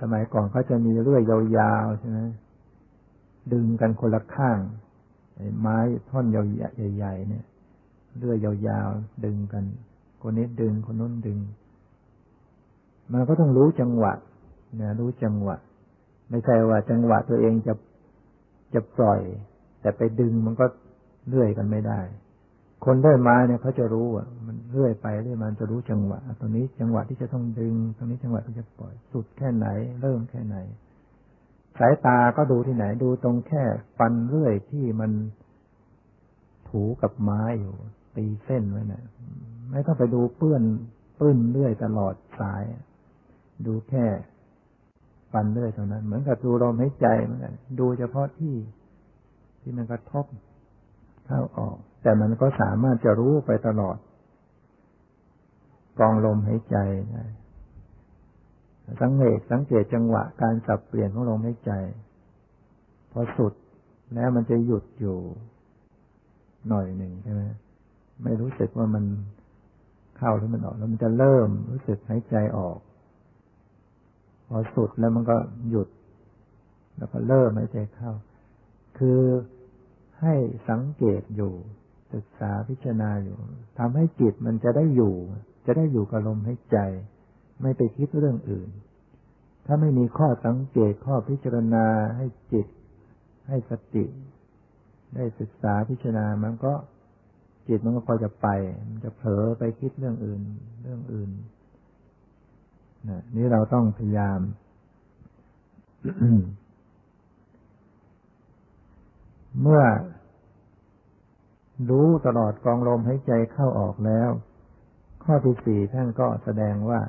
[0.00, 1.22] สมัยก่อนเขาจะมีเลื่อย
[1.58, 2.20] ยาวๆใช่ไหม
[3.52, 4.58] ดึงกันคนละข้าง
[5.60, 6.44] ไม้ท่อนยาว
[6.96, 7.44] ใหญ่ๆเนี่ย
[8.18, 9.64] เลื่อยยาวๆดึงกัน
[10.22, 11.38] คนนี้ดึงคนนู้นดึง
[13.12, 14.12] มันก็ต้องรู้จังหวะ
[14.80, 15.56] นะรู้จังหวะ
[16.30, 17.74] ไม่ใช่ว่าจังหวะตัวเองจะ
[18.74, 19.20] จะปล่อย
[19.80, 20.66] แต่ไปดึงมันก็
[21.28, 22.00] เลื่อยกันไม่ได้
[22.84, 29.68] คนได้มาเนี่ยเขาจะรู้อะ มันเลื่อยไปเรื่อยมันจะรู้จังหวะตรงนี้จังหวะที่จะต้องดึง ตรงนี้จังหวะที่จะปล่อยสุดแค่ไหน
[30.00, 30.56] เริ่มแค่ไหน
[31.78, 33.62] สายตาก็ดูที่ไหนดูตรงแค่
[33.98, 35.10] ฟันเลื่อยที่มัน
[36.70, 37.74] ถูกับไม้อยู่
[38.16, 39.02] ตีเส้นไว้นะ
[39.70, 40.62] ไม่ต้องไปดูเปื้อน
[41.18, 42.62] ปื้นเลื่อยตลอดสาย
[43.66, 44.06] ดูแค่
[45.32, 48.54] ฟันเลื่อยเท่านั้น เหมือนกับดูลมหายใจเหมือนกันดูเฉพาะที่
[49.60, 50.24] ที่มันกระทบ
[51.26, 51.40] เข้า
[52.08, 53.96] แต่มันก็สามารถจะรู้ไปตลอด
[55.98, 56.76] กองลมหายใจ
[57.10, 57.24] ได้
[59.02, 61.72] สังเกตสังเกตจังหวะการสับเปลี่ยนของลมหายใจ
[63.12, 63.52] พอสุด
[64.14, 65.16] แล้วมันจะหยุดอยู่
[66.68, 67.42] หน่อยหนึ่งใช่ไหม
[68.24, 69.04] ไม่รู้สึกว่ามัน
[70.18, 72.78] เข้าหรือมันออก แล้วมันจะเริ่มรู้สึกหายใจออก
[74.48, 75.36] พอสุดแล้วมันก็
[75.70, 75.88] หยุด
[76.96, 78.12] แล้วก็เริ่มหายใจเข้า
[78.98, 79.20] คือ
[80.22, 80.34] ให้
[80.68, 81.54] สังเกตอยู่
[82.14, 83.38] ศึกษาพิจารณาอยู่
[83.78, 85.14] ทำให้จิตมันจะได้อยู่
[85.66, 86.78] จะได้อยู่กับลมหายใจ
[87.62, 88.68] ไม่ไปคิดเรื่องอื่น
[89.66, 92.66] ถ้าไม่มีข้อสังเกตข้อพิจารณาให้จิต
[93.48, 94.04] ให้สติ
[95.14, 96.72] ได้ศึกษาพิจารณามันก็
[97.68, 98.48] จิตมันก็พอจะไป
[98.88, 100.42] มันจะเผลอไปคิดเรื่องอื่น
[100.82, 101.30] เรื่องอื่น
[103.08, 104.40] นะนี่เราต้องพยายาม
[109.62, 109.82] เมื่อ
[111.88, 114.30] รู้ตลอดกองลมหายใจเข้าออกแล้ว
[115.24, 117.00] ข้อที่สี่ท่านก็แสดงว่า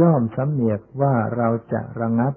[0.00, 2.32] ย่อมสำเนียกว่าเราจะระงับ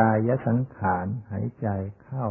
[0.00, 1.68] กายสังขารหายใจ
[2.04, 2.26] เข้า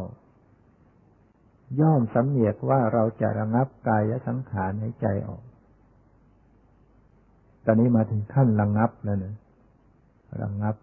[1.79, 5.43] ย่อมสำเนียกว่าเราจะระงับกายสังขารหายใจออก
[7.65, 9.35] ตอนนี้มาถึงขั้นระงับแล้วนะ
[10.41, 10.75] ระงับ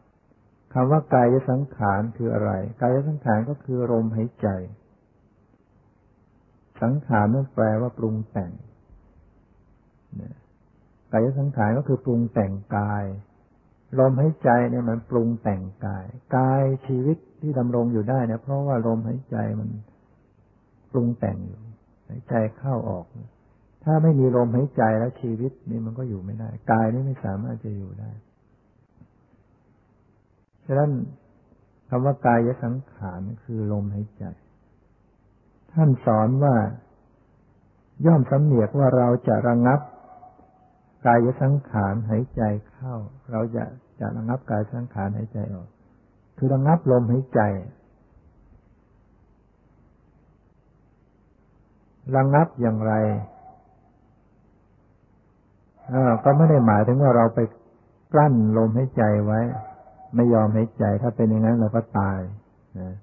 [0.73, 4.49] คำว่ากายสังขารคืออะไร กายสังขารก็คือลมหายใจ
[6.83, 8.53] สังขารนั่นแปลว่าปรุงแต่ง
[11.13, 13.05] กายสังขารก็คือปรุงแต่งกาย
[13.99, 16.05] ลมหายใจเนี่ยมันปรุงแต่งกาย
[16.37, 19.69] กายชีวิตที่ดำรงอยู่ได้เนี่ยเพราะว่าลมหายใจมัน
[20.93, 21.61] ปรุงแต่งอยู่
[22.09, 23.05] หายใจเข้าออก
[23.85, 28.11] ถ้าไม่มีลมหายใจแล้วชีวิตนี่มันก็อยู่ไม่ได้ กายนี่ไม่สามารถจะอยู่ได้
[30.67, 30.91] ฉะนั้น
[31.89, 34.25] คำว่ากายสังขารคือลมหายใจ
[35.75, 36.55] ท่านสอนว่า
[38.07, 39.81] ย่อมสำเนียกว่าเราจะระงับ
[41.07, 42.95] กายสังขารหายใจเข้า
[43.31, 43.65] เราจะ
[44.01, 45.69] จะระงับกายสังขารหายใจออก
[46.37, 47.41] คือระงับลมหายใจ
[52.17, 52.95] ระงับอย่างไร
[56.25, 57.41] ก็ไม่ได้หมายถึงว่าเราไป
[58.13, 59.41] กลั้นลมหายใจไว้
[60.15, 62.21] ไม่ยอมหายใจ ถ้าเป็นอย่างนั้นเราก็ตาย
[62.79, 62.95] นะ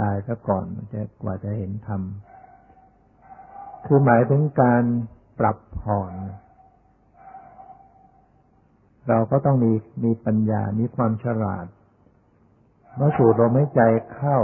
[0.00, 2.02] ตายซะก่อนจะกว่าจะเห็นธรรม
[3.86, 4.82] คือหมายถึงการ
[5.38, 6.12] ปรับผ่อน
[9.08, 9.72] เราก็ต้องมี
[10.04, 11.66] มีปัญญา มีความฉลาด
[12.96, 13.82] เมื่อสูดลมหายใจ
[14.14, 14.38] เข้า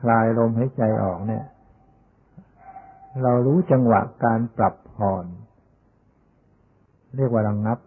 [0.00, 1.44] คลายลมหายใจออกเนี่ย
[3.22, 5.24] เรารู้จังหวะการปรับผ่อน
[7.16, 7.78] เรียกว่าระงงับ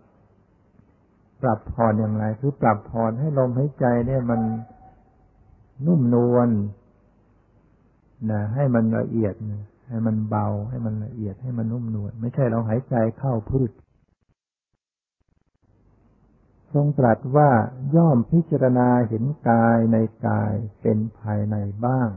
[1.42, 4.42] ปรับผ่อนอย่างไร คือปรับผ่อนให้ลมหายใจเนี่ยมัน
[5.86, 6.50] นุ่มนวล
[8.32, 9.34] นะให้มันละเอียด
[9.90, 13.72] ให้มันเบา ให้มันละเอียดให้มันนุ่มนวลไม่ใช่เราหายใจเข้าพืช
[16.74, 17.50] ทรงตรัสว่า
[17.96, 22.10] ย่อมพิจารณาเห็นกายในกายเป็นภายในบ้าง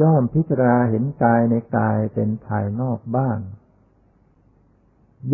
[0.00, 3.38] ย่อมพิจารณาเห็นกายในกายเป็นภายนอกบ้าง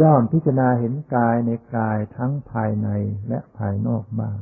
[0.01, 2.89] ย่อมพิจารณาเห็นกายในกายทั้งภายใน
[3.29, 4.39] และภายนอกบ้าง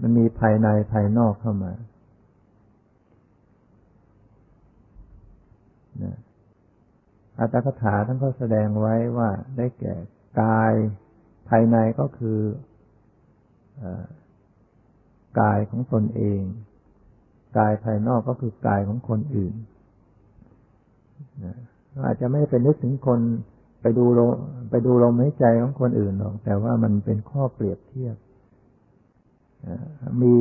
[0.00, 1.72] มันมีภายในภายนอกเข้ามา
[7.38, 9.94] อัตถกถาท่านก็แสดงไว้ว่าได้แก่
[10.42, 10.72] กาย
[11.48, 12.40] ภายในก็คือ
[15.40, 16.40] กายของตนเอง
[17.58, 19.54] กายภายนอกก็คือกายของคนอื่น
[22.06, 23.20] อาจจะไม่เป็นนึกถึงคน
[23.82, 24.30] ไปดูลม
[24.70, 28.16] ไปดูลมหายใจของคนอื่นหรอก แต่ว่ามันเป็นข้อเปรียบเทียบ
[30.22, 30.34] มี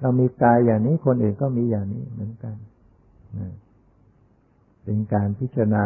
[0.00, 2.54] เรามีกายอย่างนี้คนอื่นก็มีอย่างนี้เหมือนกัน
[4.84, 5.84] เป็นการพิจารณา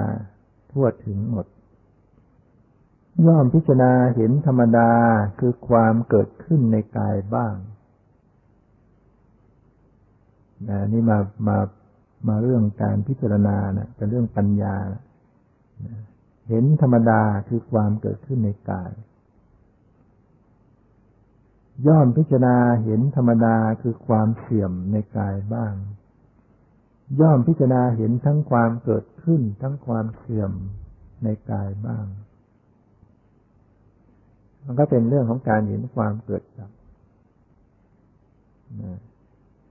[0.70, 1.46] ทั่วถึงหมด
[3.26, 4.90] ย่อมพิจารณาเห็นธรรมดา
[5.38, 7.54] คือความเกิดขึ้นในกายบ้าง
[10.68, 11.58] นะนี่มามา
[12.28, 15.00] มาเรื่องการพิจารณานะเป็นเรื่องปัญญานะ
[16.48, 18.92] เห็นธรรมดาคือความเกิดขึ้นในกาย
[21.86, 25.74] ย่อมพิจารณาเห็นธรรมดาคือความเสื่อมในกายบ้าง
[27.20, 30.52] ย่อมพิจารณาเห็นทั้งความเกิดขึ้นทั้งความเสื่อม
[31.24, 32.06] ในกายบ้าง
[34.64, 36.72] มันก็เป็นเรื่องของการเห็นความเกิดดับ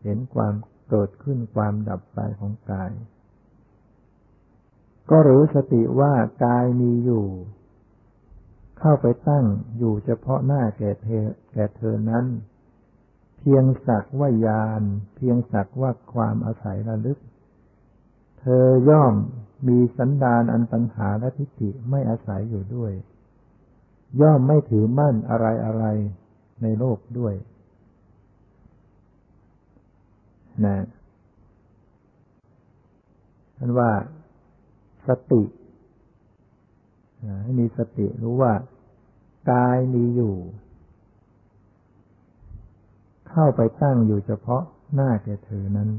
[0.04, 0.54] เห็นความ
[0.90, 2.92] เกิดขึ้นความดับไปของกาย
[5.10, 6.14] ก็รู้สติว่า
[6.46, 7.26] กายมีอยู่
[8.86, 9.46] เข้าไปตั้ง
[9.78, 12.26] อยู่เฉพาะหน้าแก่เธอแก่เธอนั้น
[13.40, 14.82] เพียงสักว่ายาน
[15.16, 17.20] เพียงสักว่าความอาศัยระลึก
[18.40, 19.14] เธอย่อม
[19.68, 22.94] มีสันดานอันปัญหาและทิฏฐิไม่อาศัยอยู่ด้วย
[24.22, 25.86] ย่อมไม่ถือมั่นอะไรอะไร
[26.62, 27.34] ในโลกด้วย
[30.66, 30.78] นะ
[33.58, 33.92] ท่านว่า
[35.08, 35.44] สติ
[37.44, 38.54] ให้มีสติรู้ว่า
[39.52, 40.36] กายมีอยู่
[43.30, 45.90] เข้าไปตั้งอยู่เฉพาะหน้าแก่เธอนั้น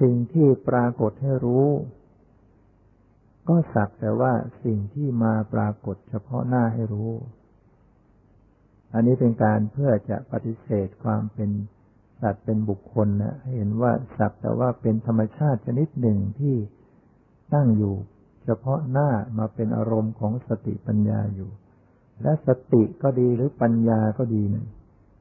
[0.00, 1.66] สิ่งที่ปรากฏให้รู้
[3.48, 4.32] ก็สักแต่ว่า
[4.64, 7.10] สิ่งที่มาปรากฏเฉพาะหน้าให้รู้
[8.94, 11.50] อันนี้เป็นการเพื่อจะปฏิเสธความเป็น
[12.20, 16.54] สัตว์เป็นบุคคลนะเห็นว่าสักแต่ว่าเป็นธรรมชาติชนิดหนึ่งที่
[17.52, 17.94] ตั้งอยู่
[18.44, 21.50] เฉพาะหน้ามาเป็นอารมณ์ของสติปัญญาอยู่
[22.22, 24.66] และสติก็ดีหรือปัญญาก็ดีนะ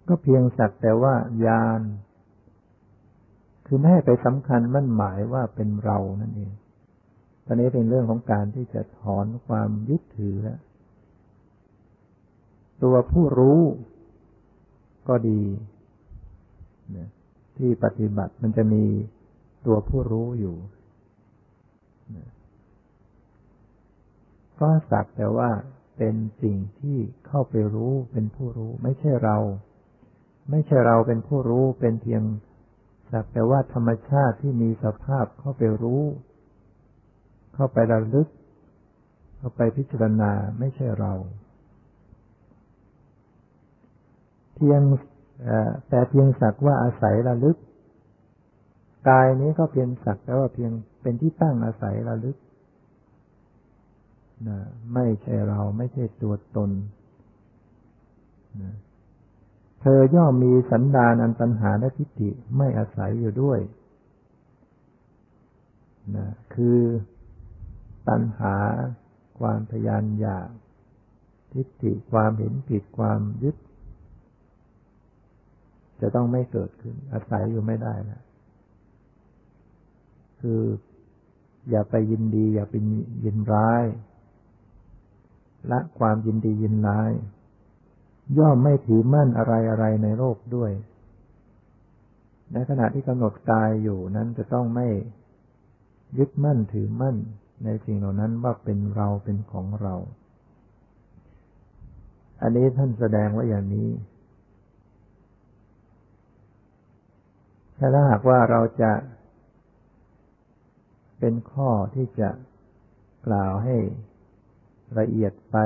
[0.08, 1.14] ก็เพียงสักแต่ว่า
[1.46, 1.82] ญาณ
[3.66, 6.54] คือไม่ให้ไปสำคัญมั่นหมายว่าเป็นเรานั่นเอง
[7.46, 10.60] ตอนนี้เป็นเรื่องของการที่จะถอนความยึดถือแล้ว
[12.84, 13.62] ตัวผู้รู้
[15.08, 15.42] ก็ดี
[17.58, 18.84] ที่ปฏิบัติมันจะมี
[19.66, 20.56] ตัวผู้รู้อยู่
[24.60, 25.50] ก็สักแต่ว่า
[25.98, 29.38] เป็นสิ่งที่เข้าไปรู้เป็นผู้รู้ ไม่ใช่เรา
[30.52, 32.24] ไม่ใช่เราเป็นผู้รู้เป็นเพียง
[33.12, 36.04] สักแต่ว่าธรรมชาติที่มีสภาพเข้าไปรู้
[37.54, 38.28] เข้าไประลึก
[39.38, 41.14] เข้าไปพิจารณาไม่ใช่เรา
[44.56, 44.82] เพียง
[45.90, 47.58] แต่เพียงสักว่าอาศัยระลึก
[49.10, 50.72] กายนี้ก็เพียงสักแต่ว่าเพียง
[51.04, 52.38] เป็นที่ตั้งอาศัยระลึก
[54.48, 54.60] นะ
[54.94, 56.72] ไม่ใช่เราไม่ใช่ตัวตน
[58.62, 58.74] นะ
[59.82, 63.60] เธอย่อมมีสันดานอันตัญหาและทิฏฐิไม่อาศัยอยู่ด้วย
[66.16, 66.80] นะคือ
[68.08, 68.56] ตัณหา
[69.40, 70.50] ความทยานอยาก
[71.54, 73.56] ทิฏฐิความเห็นผิดความยึด
[76.02, 78.22] จะต้องไม่เกิดขึ้น อาศัยอยู่ไม่ได้นะ
[80.42, 80.62] คือ
[81.70, 82.74] อย่าไปยินดี อย่าไป
[83.26, 83.84] ยินร้าย
[85.72, 87.12] ละความยินดียินร้าย
[88.38, 90.72] ย่อมไม่ถือมั่นอะไรอะไรในโลกด้วย
[92.54, 94.88] ในขณะที่กำหนดกายอยู่นั้นจะต้องไม่
[96.18, 97.16] ยึดมั่นถือมั่น
[97.64, 99.96] ในสิ่งเหล่านั้นว่าเป็นเราเป็นของเรา
[102.42, 103.90] อันนี้ท่านแสดงว่าอย่างนี้
[107.78, 108.92] ถ้าหากว่าเราจะ
[111.26, 112.30] เป็นข้อที่จะ
[113.28, 113.76] กล่าวให้
[115.00, 115.58] ละเอียดไป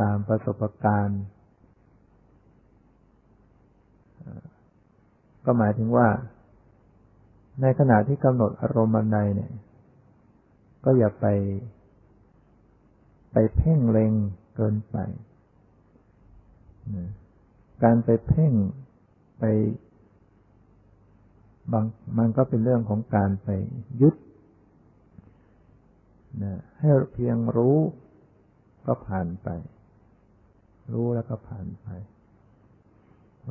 [0.00, 1.22] ตามประสบการณ์
[5.44, 6.08] ก็หมายถึงว่า
[7.60, 9.52] ในขณะที่กำหนดอารมณ์ใดเนี่ย
[10.84, 11.26] ก็อย่าไป
[13.32, 14.12] ไปเพ่งเล็ง
[14.56, 14.96] เกินไป
[17.82, 18.52] การไปเพ่ง
[19.40, 19.44] ไป
[21.72, 21.84] บาง
[22.18, 23.48] มันก็เป็นเรื่องของการไป
[24.00, 24.14] ยึด
[26.42, 27.76] นะให้เพียงรู้
[28.86, 29.48] ก็ผ่านไป
[30.92, 31.88] รู้แล้วก็ผ่านไป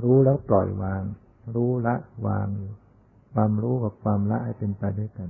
[0.04, 1.04] รู้แล้วปล่อยวาง
[1.56, 1.96] รู้ละ
[2.28, 2.74] วางอยู่
[3.34, 5.30] ความรู้กับความละให้เป็นไปด้วยกัน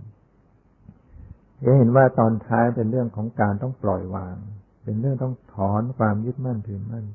[1.64, 4.36] จะเห็นว่าตอนท้ายเป็นเรื่องของการต้องปล่อยวาง
[4.84, 7.06] เป็นเรื่องต้องถอนความยึดมั่นถือมั่น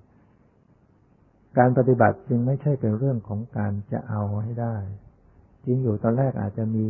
[1.58, 4.76] การปฏิบัติจึงไม่ใช่เป็นเรื่องของการจะเอาให้ได้
[5.64, 6.86] จริงอยู่ตอนแรกอาจจะมี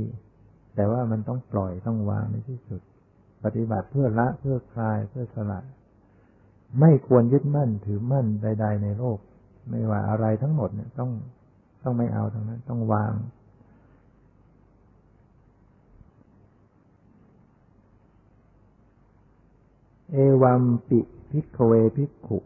[0.75, 2.81] แต่ว่ามันต้องปล่อยต้องวางในที่สุด
[3.45, 5.61] ปฏิบัติเพื่อละเพื่อคลายเพื่อสละ
[6.81, 9.19] ไม่ควรยึดมั่นถือมั่นใด ๆ ในโลก
[9.71, 11.11] ไม่ว่าอะไรทั้งหมดเนี่ยต้อง
[11.83, 13.15] ต้องไม่เอาทั้งนั้น ต้องวาง
[20.13, 21.01] เอวัมปิ
[21.31, 22.39] พิกเวพิกขุ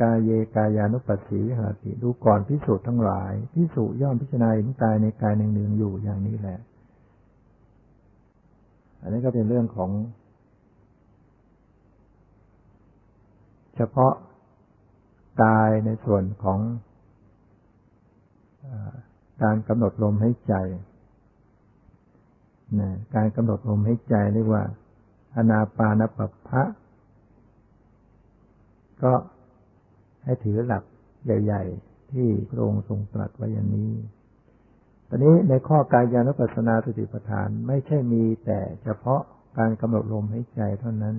[0.00, 6.58] กายเยกายานุปัสสีหาติดูก่อนพิสูจน์ทั้งหลาย พิสูจย่อมพิจารณาเห็นกายในกายหนึ่งๆอยู่อย่างนี้แหละ
[9.00, 9.90] อันนี้ก็เป็นเรื่องของ
[13.76, 14.12] เฉพาะ
[15.42, 16.58] กายในส่วนของ
[19.42, 20.54] การกำหนดลมให้ใจ
[22.80, 24.62] นะการกำหนดลมให้ใจเรียกว่า
[25.36, 26.62] อนาปานปพะ
[29.02, 29.12] ก็
[30.24, 30.84] ให้ถือหลัก
[31.24, 33.92] ใหญ่ ๆ ที่พระองค์ทรงตรัสไว้อย่างนี้
[35.08, 39.20] ตอนนี้ในข้อกายานุปัสสนาสติปัฏฐานไม่ใช่มีแต่เฉพาะ
[39.58, 41.16] การกำหนดลมให้ใจเท่านั้น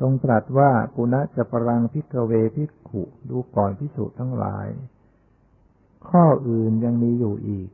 [0.00, 4.66] ทรงตรัสว่าปุณะจะปรังพิกเวพิกขุดูก่อนพิสูจน์ทั้งหลาย
[6.10, 7.68] ข้ออื่นยังมีอยู่อีก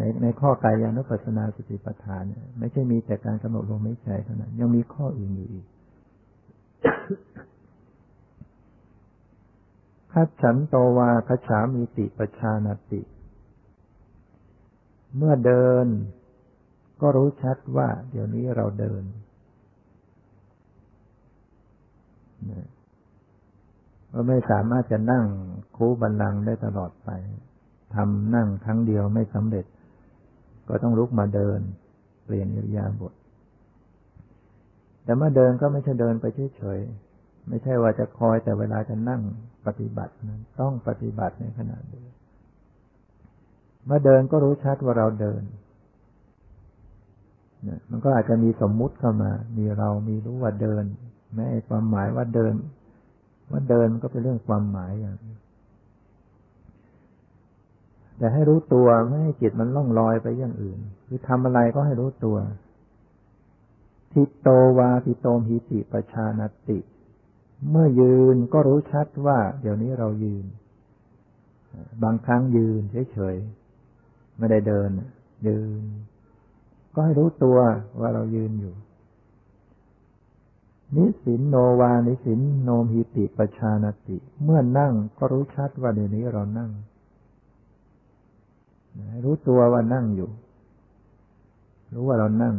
[0.00, 2.22] ในในข้อกายานุปัสสนาสติปัฏฐาน
[2.58, 5.66] ไม่ใช่มีแต่การกำหนดลมหายใจเท่านั้น ยังมีข้ออื่นอยู่อีก
[10.14, 13.00] คัจฉันโตวาคฉามีติปชานติ
[15.16, 15.86] เมื่อเดิน
[17.00, 19.02] ก็รู้ชัดว่า เดี๋ยวนี้เราเดิน
[24.12, 25.24] ก็ไม่สามารถจะนั่ง
[25.76, 27.08] คูบันลังได้ตลอดไป
[27.94, 29.66] ทำนั่งครั้งเดียวไม่สำเร็จ
[30.68, 31.60] ก็ต้องลุกมาเดิน
[32.24, 33.12] เปลี่ยนอิริยาบถ
[35.04, 36.24] แต่เมื่อเดินก็ไม่ใช่เดินไป
[36.56, 39.22] เฉยๆไม่ใช่ว่าจะคอยแต่เวลาจะนั่ง
[39.66, 42.10] ปฏิบัตินั้น ต้องปฏิบัติในขณะเดิน
[43.86, 45.42] เมื่อเดินก็รู้ชัดว่าเราเดิน
[47.64, 50.84] เนี่ยมันก็อาจจะมีสมมุติเข้ามา มีเรามีรู้ว่าเดิน
[51.34, 52.54] แม้ความหมายว่าเดิน
[53.50, 55.16] ว่าเดินก็เป็นเรื่องความหมายอย่าง
[58.18, 62.36] แต่ให้รู้ตัวไม่ให้จิตมันล่องลอยไปอย่างอื่น คือทำอะไรก็ให้รู้ตัว
[64.12, 64.48] ทิโต
[64.78, 66.78] วาทิโตมหิติปชานติ
[67.70, 70.44] เมื่อยืนก็รู้ชัดว่า เดี๋ยวนี้เรายืน
[72.02, 72.80] บางครั้งยืน
[73.12, 74.90] เฉยๆไม่ได้เดิน
[75.46, 75.82] ยืน
[76.94, 77.58] ก็ให้รู้ตัว
[78.00, 78.74] ว่าเรายืนอยู่
[80.96, 86.70] นิสินโนวานิสินโนมหิติปชานติ เมื่อนั่งก็รู้ชัดว่าเดี๋ยวนี้เรานั่ง
[89.24, 90.30] รู้ตัวว่านั่งอยู่
[91.94, 92.54] รู้ว่าเรานั่ง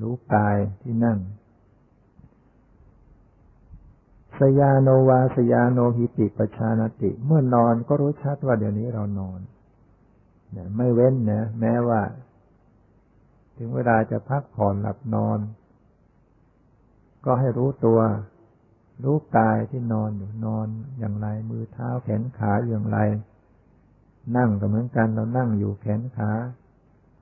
[0.00, 1.18] รู้กายที่นั่ง
[4.38, 9.40] สยาโนวาสยาโนหิติปชานติ เมื่อนอนก็รู้ชัดว่าเดี๋ยวนี้เรานอน
[10.76, 12.02] ไม่เว้นนะแม้ว่า
[13.56, 15.38] ถึงเวลาจะพักผ่อนหลับนอน
[17.24, 18.00] ก็ให้รู้ตัว
[19.04, 20.66] รู้กายที่นอนอยู่นอน
[20.98, 22.98] อย่างไร มือเท้าแขนขาอย่างไร
[24.36, 26.30] นั่งก็เหมือนกันเรานั่งอยู่แขนขา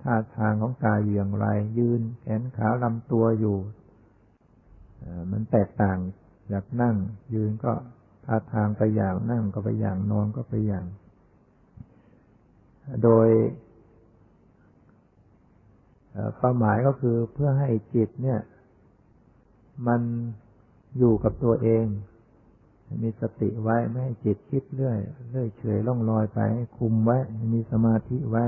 [0.03, 1.47] ท่าทางของกายอย่างไร
[1.79, 3.59] ยืนแขนขาลำตัวอยู่
[5.31, 5.99] มันแตกต่าง
[6.53, 6.97] จากนั่ง
[7.35, 7.73] ยืนก็
[8.27, 10.87] ท่าทางไปอย่างนั่งก็ไปอย่างนอนก็ไปอย่าง
[13.05, 13.29] โดย
[16.39, 18.41] ความหมายก็คือเพื่อให้จิตเนี่ย
[19.87, 20.01] มัน
[20.99, 21.85] อยู่กับตัวเอง
[23.03, 24.99] มีสติไว้ไม่ให้จิตคิดเรื่อย
[25.31, 26.39] เรื่อยเฉยล่องลอยไป
[26.79, 27.19] คุมไว้
[27.55, 28.45] มีสมาธิไว้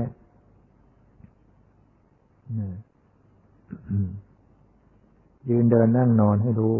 [5.49, 6.75] ยืนเดินนั่งนอนให้รู้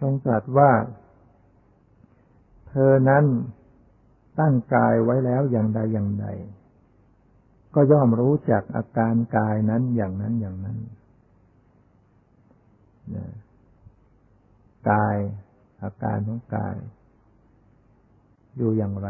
[0.00, 0.72] ทรงตรัสว่า
[2.68, 3.24] เธอนั้น
[4.38, 6.26] ตั้งกายไว้แล้วอย่างใดอย่างใด
[7.74, 10.78] ก็ย่อมรู้จักอาการกายนั้นอย่างนั้นอย่างนั้น
[14.90, 15.16] กาย
[15.82, 16.76] อาการของกาย
[18.56, 19.08] อยู่อย่างไร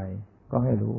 [0.50, 0.98] ก็ให้รู้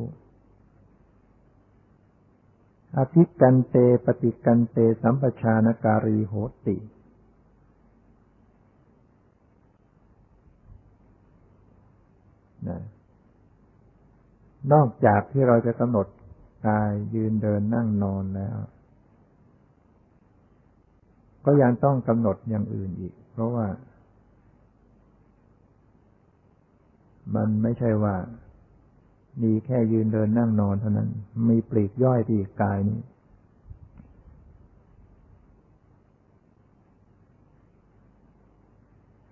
[2.96, 6.34] อภิกันเตปฏิกันเตสัมปชานการีโห
[6.66, 6.76] ติ
[12.68, 12.70] น
[14.72, 16.06] นอกจากที่เราจะกำหนด
[16.66, 18.56] กายยืนเดินนั่งนอนแล้ว
[21.44, 23.66] ก็ยังต้องกำหนดอย่างอื่นอีก เพราะว่า
[27.34, 28.16] มันไม่ใช่ว่า
[29.42, 31.08] มีแค่ยืนเดินนั่งนอนเท่านั้น
[31.48, 33.00] มีปลีกย่อยที่กายนี้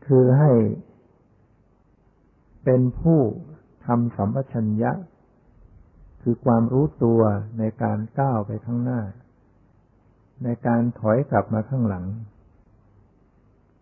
[0.06, 0.50] คือให้
[2.64, 3.20] เป็นผู้
[3.86, 4.92] ทำสัมปชัญญะ
[6.22, 7.20] คือความรู้ตัว
[7.58, 9.00] ในการก้าวไปข้างหน้า
[10.44, 12.06] ในการถอยกลับมาข้างหลัง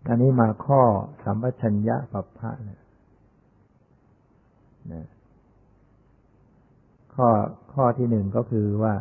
[0.06, 0.82] อันนี้มาข้อ
[1.24, 2.80] สัมปชัญญะปัปพะเนี่ย
[7.18, 7.30] ข้อ
[7.74, 8.94] ข้อที่หนึ่งก็คือว่า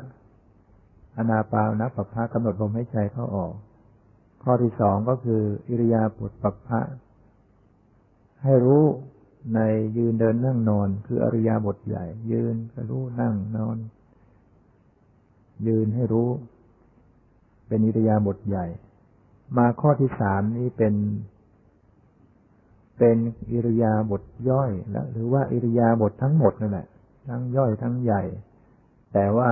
[1.17, 3.53] อนาปานปัปพะกำหนดลมใหายใจเข้าออก
[4.43, 6.81] ข้อที่สองก็คืออิริยาบถปัปพะ
[8.43, 8.83] ให้รู้
[9.55, 9.59] ใน
[9.97, 13.77] ยืนเดินนั่งนอน คืออริยาบทใหญ่ ยืนก็รู้นั่งนอน
[15.67, 16.29] ยืนให้รู้
[17.67, 18.65] เป็นอิริยาบทใหญ่
[19.57, 20.93] มาข้อที่สามนี้เป็น
[22.97, 23.17] เป็น
[23.51, 26.87] อิริยาบทย่อยแล้วหรือว่าอิริยาบททั้งหมดนั่นแหละ
[27.27, 28.23] ทั้งย่อยทั้งใหญ่
[29.13, 29.51] แต่ว่า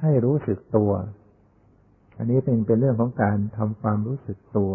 [0.00, 0.90] ให้รู้สึกตัว
[2.16, 4.72] อันนี้เป็นเป็นเรื่องของการทำความรู้สึกตัว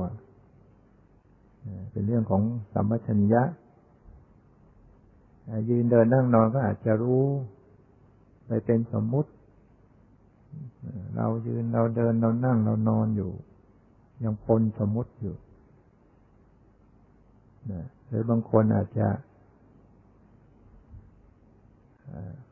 [1.91, 2.41] เป็นเรื่องของ
[2.73, 3.43] สัมปชัญญะ
[5.69, 7.23] ยืนเดินนั่งนอนก็อาจจะรู้
[8.47, 9.31] ไปเป็นสมมุติ
[11.15, 13.31] เรายืนเราเดินเรานั่งเรานอนอยู่
[14.23, 15.35] ยังปนสมมุติอยู่
[18.07, 19.07] หรือบางคนอาจจะ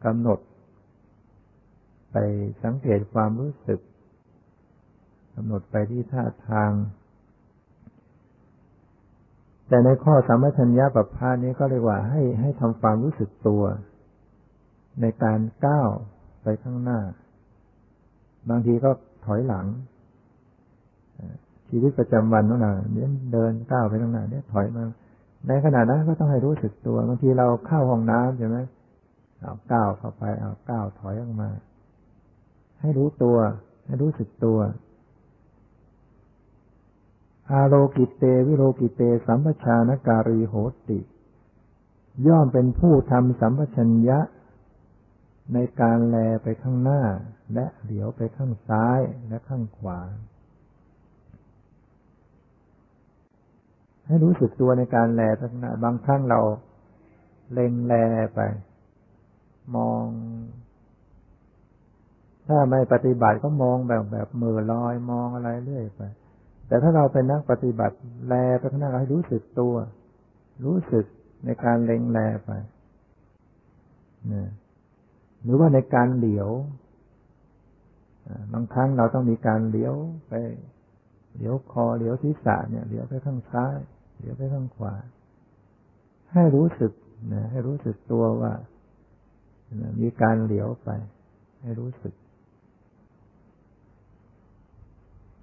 [0.05, 0.39] กำหนด
[2.11, 2.17] ไป
[2.63, 3.79] สังเกตความรู้สึก
[5.35, 6.71] กำหนดไปที่ท่าทาง
[9.67, 13.63] แต่ในข้อสัมปชัญญะประพานี้ก็เรียกว่าให้ให้ทำความรู้สึกตัว
[15.01, 15.89] ในการก้าว
[16.43, 16.99] ไปข้างหน้า
[18.49, 18.91] บางทีก็
[19.25, 19.65] ถอยหลัง
[21.69, 24.83] ชีวิตประจำวันนั่นแหละเนี่ยเดินก้าวไปข้างหน้าเนี่ยถอยมา
[25.47, 28.57] ในขณะนั้นก็ต้องให้รู้สึกตัวบางทีเราเข้าห้องน้ำใช่ไหม
[29.41, 31.49] เอาก้าวเข้าไป เอาก้าวถอยออกมา
[32.79, 33.37] ให้รู้ตัว
[33.85, 34.59] ให้รู้สึกตัว
[37.51, 40.53] อาโลกิเต วิโลกิเต สัมปชานการีโห
[40.89, 40.99] ติ
[42.27, 44.19] ย่อมเป็นผู้ทำสัมปชัญญะ
[45.53, 47.01] ในการแลไปข้างหน้า
[47.53, 49.99] และเหลียวไปข้างซ้ายและข้างขวา
[54.05, 56.39] ให้รู้สึกตัวในการแลไปข้างหน้า บางครั้งเรา
[57.53, 57.93] เล็งแล
[58.35, 58.39] ไป
[59.75, 60.03] มอง
[62.47, 66.01] ถ้าไม่ปฏิบัติก็มองแบบแบบมือลอยมองอะไรเรื่อยไป
[66.67, 67.95] แต่ถ้าเราเป็นนักปฏิบัติ
[68.27, 69.75] แลไปข้างหน้าให้รู้สึกตัว
[70.65, 71.05] รู้สึก
[71.45, 72.51] ในการเล็งแลไป
[74.33, 74.49] นะ
[75.43, 76.49] หรือว่าในการเหลียว
[78.53, 79.95] บางครั้งเราต้องมีการเลี้ยว
[80.27, 80.33] ไป
[81.35, 83.77] เหลียวคอเหลียวศีรษะเนี่ยเหลียวไปข้างซ้าย
[84.17, 84.93] เหลียวไปข้างขวา
[86.33, 86.91] ให้รู้สึก
[87.33, 88.53] นะให้รู้สึกตัวว่า
[90.01, 90.89] มีการเหลียวไป
[91.61, 92.13] ให้รู้สึก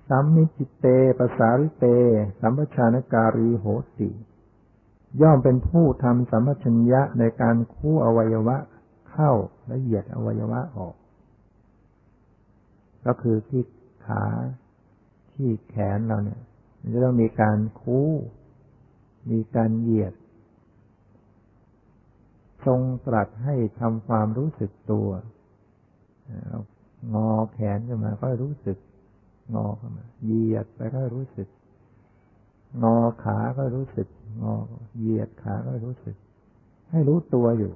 [0.09, 0.87] สัมมิจิเต
[1.19, 1.85] ปสาริเต
[2.41, 3.67] สัมปชานการีโห
[3.99, 4.11] ติ
[5.21, 8.57] ย่อมเป็นผู้ทำสัมปชัญญะในการคู่อวัยวะ
[9.11, 9.33] เข้า
[9.67, 10.95] และเหยียดอวัยวะออก
[13.07, 13.63] ก็คือที่
[14.07, 14.25] ขา
[15.33, 16.41] ที่แขนเราเนี่ย
[16.81, 18.11] มันจะต้องมีการคู่
[19.31, 20.13] มีการเหยียด
[22.67, 25.09] ทรงตรัสให้ทำความรู้สึกตัว
[27.15, 28.79] งอแขนขึ้นมาก็รู้สึก
[29.55, 31.49] งอขึ้นมาเหยียดไปก็รู้สึก
[32.83, 34.09] งอขาก็รู้สึก
[34.43, 34.55] งอ
[34.99, 36.17] เหยียดขาก็รู้สึก
[36.91, 37.73] ให้รู้ตัวอยู่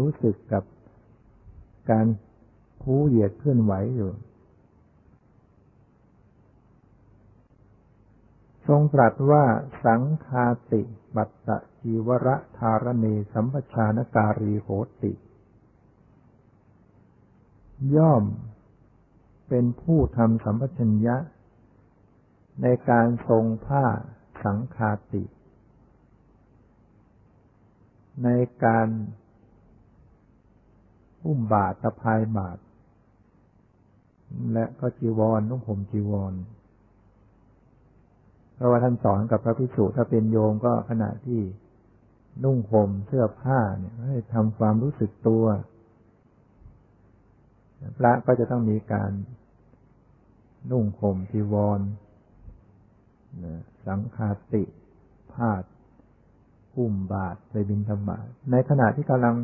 [0.00, 0.64] รู้สึกกับ
[1.90, 2.06] การ
[2.82, 4.10] พูเหยียดเคลื่อนไหวอยู่
[8.70, 9.44] ทรงตรัสว่า
[9.86, 10.82] สังคาติ
[11.16, 11.48] บัตต
[11.82, 14.68] จีวระธารเนสัมปชานการีโห
[15.02, 15.12] ติ
[17.96, 18.24] ย่อม
[19.48, 21.16] เป็นผู้ทำสัมปชัญญะ
[22.62, 23.84] ในการทรงผ้า
[24.44, 25.24] สังคาติ
[28.24, 28.28] ใน
[28.64, 28.88] การ
[31.24, 32.60] อุ้มบาตรตะพายบาตร
[34.52, 36.34] และก็จีวรนุ่งห่มจีวร
[38.60, 41.40] เพราะว่าท่านสอนกับพระภิกษุถ้าเป็นโยมก็ขณะที่
[42.44, 45.44] นุ่งห่มเสื้อผ้าเนี่ยให้ทำความรู้สึกตัว
[47.98, 49.10] พระก็จะต้องมีการ
[50.70, 51.80] นุ่งห่มจีวร
[53.86, 54.62] สังคาติ
[55.32, 55.62] พาด
[56.76, 59.36] อุ้มบาทไปบินธบาตในขณะที่กำลัง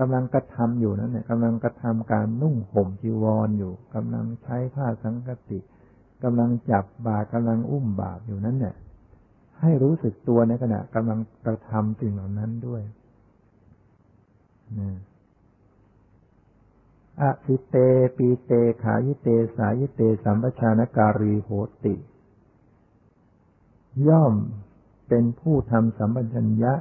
[0.00, 5.58] กำลังกระทำอยู่นั้นเนี่ยกำลังกระทำการนุ่งห่มจีวรออยู่กำลังใช้ผ้าสังคติ
[6.24, 8.74] กำลังจับบาตรกำลังอุ้มบาตรอยู่นั้นเนี่ย
[9.60, 12.82] ให้รู้สึกตัวในขณะกำลังกระทำสิ่งเหล่านั้นด้วย
[14.78, 14.90] นะ
[17.20, 17.76] อสิเต
[18.16, 18.52] ปีเต
[18.82, 21.48] ขายิเต สายิเต สัมปชานการีโห
[21.84, 21.94] ติ
[24.08, 24.34] ย่อม
[25.08, 26.74] เป็นผู้ทำสัมปชัญญะ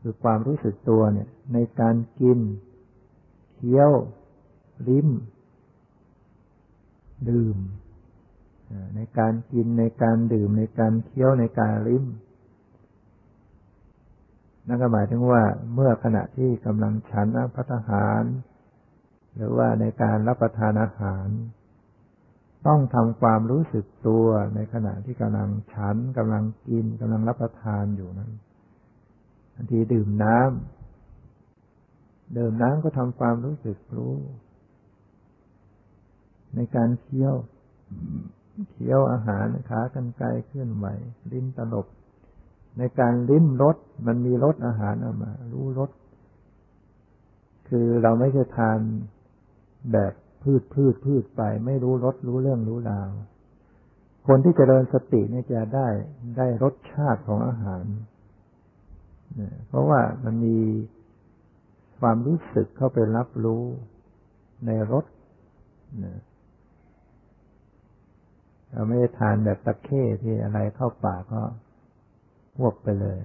[0.00, 2.38] คือความรู้สึกตัวเนี่ย ในการกิน
[3.54, 3.92] เคี้ยว
[4.88, 5.08] ลิ้ม
[7.30, 7.56] ดื่ม
[8.96, 12.04] ในการกินในการดื่ม ในการเคี้ยวในการลิ้ม
[14.68, 15.42] นั่นก็หมายถึงว่า
[15.74, 18.22] เมื่อขณะที่กำลังฉันพัฒหาร
[19.36, 21.28] หรือว่าในการรับประทานอาหาร
[22.66, 28.32] ต้องทำความรู้สึกตัวในขณะที่กำลังฉันกำลังกินกำลังรับประทานอยู่นั้น
[29.54, 34.14] บางทีดื่มน้ำดื่มน้ำก็ทำความรู้สึกรู้
[36.56, 37.34] ในการเคี้ยว
[38.70, 40.86] เคี้ยวอาหารขากันไกลเคลื่อนไหว
[41.32, 41.86] ลิ้นตลบ
[42.78, 43.76] ในการลิ้มรส
[44.06, 45.90] มันมีรสอาหารออกมา รู้รส
[47.68, 48.78] คือเราไม่ใช่ทาน
[49.92, 53.10] แบบพืชพืชพืชไป ไม่รู้รสรู้เรื่องรู้ราว
[54.26, 55.88] คนที่จเจริญสติเนี่ยจะได้
[56.36, 57.84] ได้รสชาติของอาหาร
[59.68, 60.58] เพราะว่ามันมี
[62.00, 63.62] ความรู้สึกเข้าไปรับรู้
[64.66, 65.04] ในรส
[68.72, 71.42] เราไม่ได้ทานแบบตะเข้ที่อะไรเข้าปากก็
[72.58, 73.18] พวกไปเลย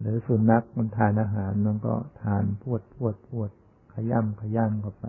[0.00, 3.50] หรือสุนัขมันทานอาหารมันก็ทานพวดพวดพวด
[3.92, 5.06] ขย่ำขย่ำเข้าไป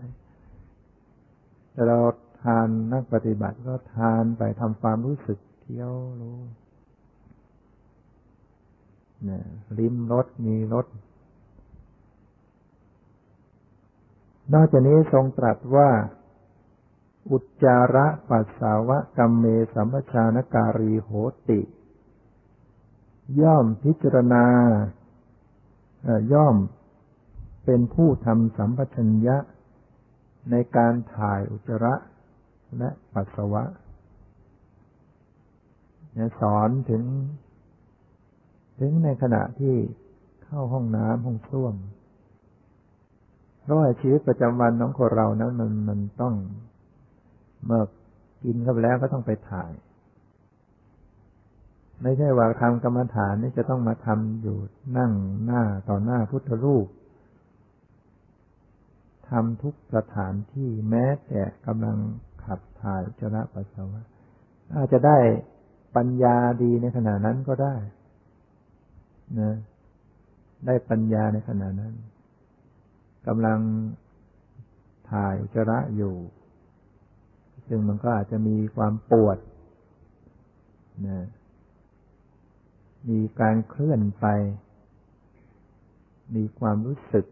[1.72, 1.99] แต่เรา
[2.43, 6.39] ทานนักปฏิบัติก็ทานไปทำความรู้สึกเที่ยวรู้
[9.26, 9.45] เนี่ย
[9.78, 10.86] ลิ้มรสมีรส
[14.53, 15.89] นอกจากนี้ทรงตรัสว่า
[17.32, 21.09] อุจจาระปัสสาวะกัมเมสัมปชานการีโห
[21.49, 21.61] ติ
[23.41, 24.45] ย่อมพิจารณา
[26.34, 26.55] ย่อม
[27.65, 29.38] เป็นผู้ทำสัมปชัญญะ
[30.51, 31.93] ในการถ่ายอุจจาระ
[32.77, 33.63] และปัสสาวะ
[36.39, 37.03] สอนถึง
[38.80, 39.75] ถึงในขณะที่
[40.43, 41.75] เข้าห้องน้ำห้องส้วม
[43.61, 46.36] เพราะชีวิตประจำวันของคนเรานั้นมันมันต้อง
[47.66, 47.82] เมื่อ
[48.43, 49.72] กินเข้าไปแล้วก็ต้องไปถ่าย
[52.01, 54.57] ไม่ใช่ว่าทำกรรมฐานนี่จะต้องมาทำอยู่
[54.97, 55.12] นั่ง
[55.45, 56.88] หน้าต่อหน้าพุทธรูป
[59.30, 61.97] ทำทุกสถานที่แม้แต่กำลัง
[62.43, 64.01] ขับถ่ายจระปัสสาวะ
[64.76, 65.18] อาจจะได้
[65.95, 67.76] ปัญญาดีในขณะนั้นก็ได้
[69.39, 69.55] นะ
[70.66, 71.93] ได้ปัญญาในขณะนั้น
[73.28, 73.60] กำลัง
[75.12, 76.16] ถ่ายจระอยู่
[77.70, 79.38] ซึ่งมันก็อาจจะมีความปวด
[81.07, 81.20] นะ
[83.09, 84.26] มีการเคลื่อนไป
[86.36, 87.26] มีความรู้สึก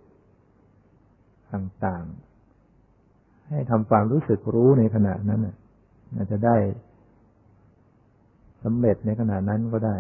[1.54, 5.42] ต่างๆ ให้ทำความรู้สึกรู้ในขณะนั้น
[6.16, 6.58] อาจจะได้
[8.64, 9.96] สำเร็จในขณะนั้นก็ได้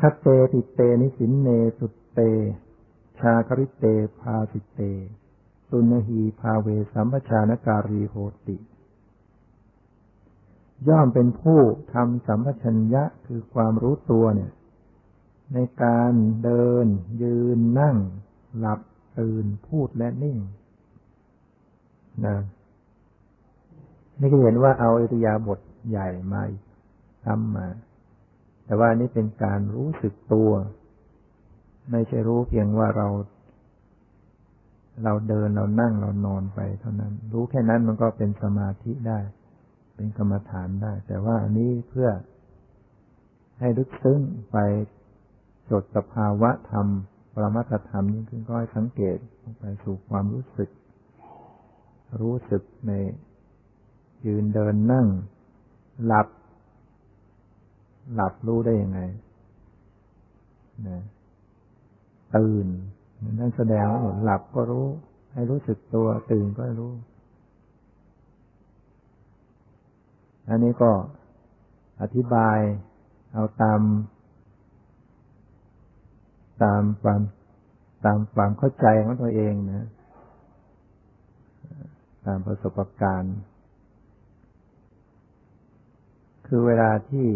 [0.00, 2.20] คะเต ฐิเตนิสินเนสุตเต
[3.18, 3.84] ชาคะริเต
[4.20, 4.80] ภาสิเต
[5.68, 8.14] ตุณหีภาเวสัมปะชานะการีโห
[8.46, 8.56] ติ
[10.88, 11.60] ย่อมเป็นผู้
[11.92, 14.50] ทำสัมปชัญญะคือความรู้ตัวเนี่ย
[15.54, 16.12] ในการ
[16.44, 16.86] เดิน
[17.22, 17.96] ยืนนั่ง
[18.58, 18.80] หลับ
[19.18, 20.38] ตื่นพูดและนิ่ง
[22.26, 22.36] นะ
[24.20, 26.42] นี่ก็เห็นว่าเอาอิริยาบถใหญ่มา
[27.26, 27.68] ทำมา
[28.64, 30.50] แต่ว่านี่เป็นการรู้สึกตัว
[31.90, 33.08] ไม่ใช่รู้เพียงว่าเรา
[35.04, 39.18] เราเดินเรานั่งเรานอนไปเท่านั้น รู้แค่นั้นมันก็เป็นสมาธิได้
[39.94, 42.08] เป็นกรรมฐานได้ แต่ว่าอันนี้เพื่อ
[43.58, 44.20] ให้ลึกซึ้ง
[44.50, 44.56] ไป
[45.70, 46.86] จดสภาวะธรรม
[47.32, 50.70] ปรมัตธรรมยิ่งขึ้นก็ให้สังเกตลงไปสู่ความรู้สึก
[52.20, 52.92] รู้สึกใน
[54.26, 55.06] ยืนเดินนั่ง
[56.04, 56.28] หลับ
[58.14, 59.00] หลับรู้ได้ยังไง
[60.88, 60.98] นะ
[62.36, 62.66] ตื่น
[63.38, 64.86] นั่นแสดงว่าหลับก็รู้
[65.32, 66.92] ให้รู้สึกตัวตื่นก็รู้
[70.48, 70.90] อันนี้ก็
[72.00, 72.58] อธิบาย
[73.32, 73.80] เอาตาม
[76.62, 77.20] ตามความ
[78.04, 79.86] ตามความเข้าใจของตัวเองนะ
[82.26, 83.36] ตามประสบการณ์
[86.46, 87.26] คือเวลาที่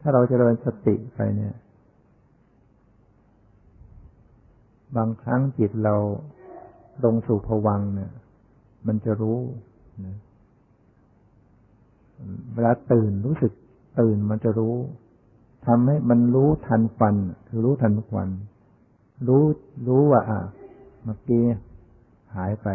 [0.00, 1.54] ถ้าเราจเจริญสติไปเนี่ย
[4.96, 5.94] บางครั้งจิตเรา
[7.04, 8.12] ลงสู่ผวังเนี่ย
[8.86, 9.38] มันจะรู้
[10.06, 10.16] นะ
[12.52, 13.52] เวลาตื่นรู้สึก
[14.00, 14.74] ตื่นมันจะรู้
[15.66, 17.16] ทำให้มันรู้ทันฟัน
[17.48, 18.28] คือรู้ทันควัน
[19.28, 19.44] รู้
[19.88, 20.40] รู้ว่า อะ
[21.04, 21.44] เมื่อกี้
[22.34, 22.68] หายไป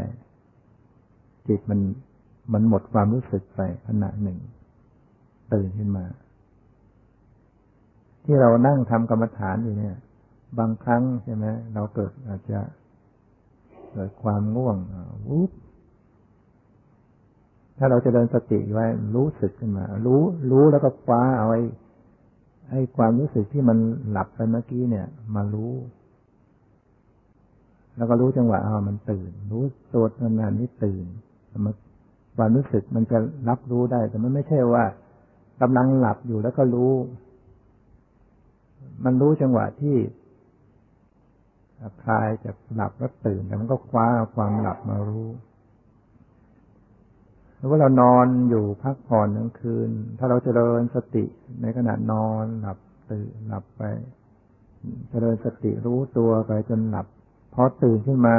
[1.48, 1.80] จิตมัน
[2.54, 4.38] มันหมดความรู้สึกไปขณะหนึ่ง
[5.54, 6.06] ตื่นขึ้นมา
[8.24, 9.96] ที่เรานั่งทำกรรมฐานอยู่เนี่ย
[10.60, 12.60] บางครั้งใช่ไหมเราเกิดอาจจะ
[13.94, 14.78] เกิดความง่วง
[15.28, 15.52] วุบ
[17.78, 18.86] ถ้าเราจะเดินสติไว้
[19.16, 20.22] รู้สึกขึ้นมา รู้
[20.52, 21.64] รู้แล้วก็คว้าเอาไอ้
[22.70, 23.78] ไอ้ความรู้สึกที่มัน
[24.10, 25.74] หลับไปเมื่อกี้เนี่ย มารู้
[27.98, 30.06] แล้วก็รู้จังหวะอ่ามันตื่น รู้ตัว
[30.40, 31.06] นานนี้ตื่น
[31.66, 31.74] มัน
[32.38, 33.18] ความรู้สึกมันจะ
[33.50, 34.84] รับรู้ได้ แต่มันไม่ใช่ว่า
[35.62, 36.94] กำลังหลับอยู่แล้วก็รู้
[39.06, 39.96] มันรู้จังหวะที่
[42.04, 45.30] คลายจากหลับแล้วตื่นแต่มันก็คว้าความหลับมารู้
[47.58, 51.26] หรือว่าเรานอนอยู่พักผ่อนกลางคืน ถ้าเราจเจริญสติ
[51.62, 52.78] ในขณะนอนหลับ
[53.12, 53.84] ตื่นหลับไป
[54.84, 57.08] จเจริญสติรู้ตัวไปจนหลับ
[57.54, 58.38] พอตื่นขึ้นมา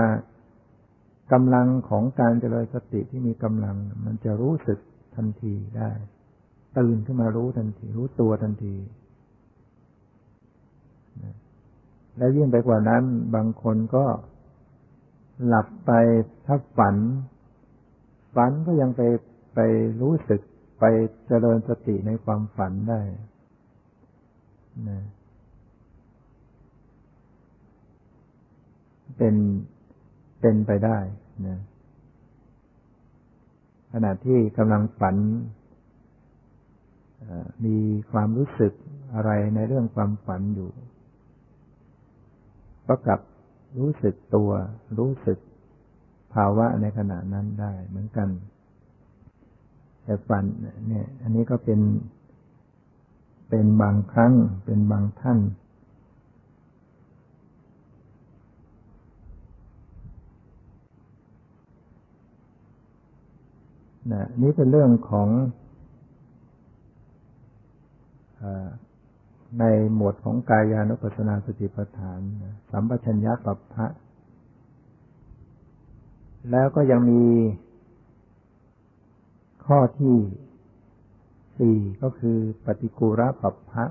[1.32, 4.78] กำลังของการเจริญสติที่มีกำลัง มันจะรู้สึก
[5.16, 5.90] ทันทีได้
[6.78, 8.74] ตื่นขึ้นมารู้ทันที รู้ตัวทันที
[12.18, 13.02] และยิ่งไปกว่านั้น
[13.34, 14.04] บางคนก็
[15.46, 15.92] หลับไป
[16.46, 16.96] ถ้าฝัน
[18.34, 19.02] ฝันก็ยังไป
[19.54, 19.58] ไป
[20.00, 20.40] รู้สึก
[20.80, 20.84] ไป
[21.26, 23.00] เจริญสติในความฝันได้
[24.88, 25.00] นะ
[29.16, 29.34] เป็น
[30.40, 30.98] เป็นไปได้
[31.46, 31.58] นะ
[33.92, 35.16] ขณะที่กำลังฝัน
[37.64, 37.76] มี
[38.12, 38.72] ความรู้สึก
[39.14, 40.70] อะไรในเรื่องความฝันอยู่
[42.88, 43.20] ก็กลับ
[43.78, 44.50] รู้สึกตัว
[44.98, 45.38] รู้สึก
[46.34, 48.28] ภาวะในขณะนั้นได้เหมือนกัน
[50.02, 50.44] แต่ฝัน
[50.88, 51.80] เนี่ย อันนี้ก็เป็น
[53.48, 54.32] เป็นบางครั้ง
[54.64, 55.38] เป็นบางท่าน
[64.12, 65.28] นะ นี่เป็นเรื่องของ
[68.42, 68.44] อ
[69.60, 72.20] ในหมวดของกายานุปัสสนาสติปัฏฐาน
[72.70, 73.86] สัมปชัญญะปัปพะ
[76.50, 77.24] แล้วก็ยังมี
[79.66, 80.16] ข้อที่
[81.58, 83.84] สี่ก็คือปฏิกูระปัปพะ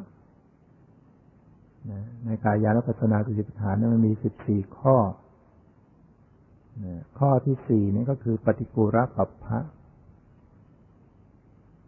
[2.25, 4.97] ในกายานุปัสสนาสติปัฏฐานนั้นมันมีสิบสี่ข้อ
[7.19, 9.59] ข้อที่สี่นี่ก็คือปฏิกูระปัปพะ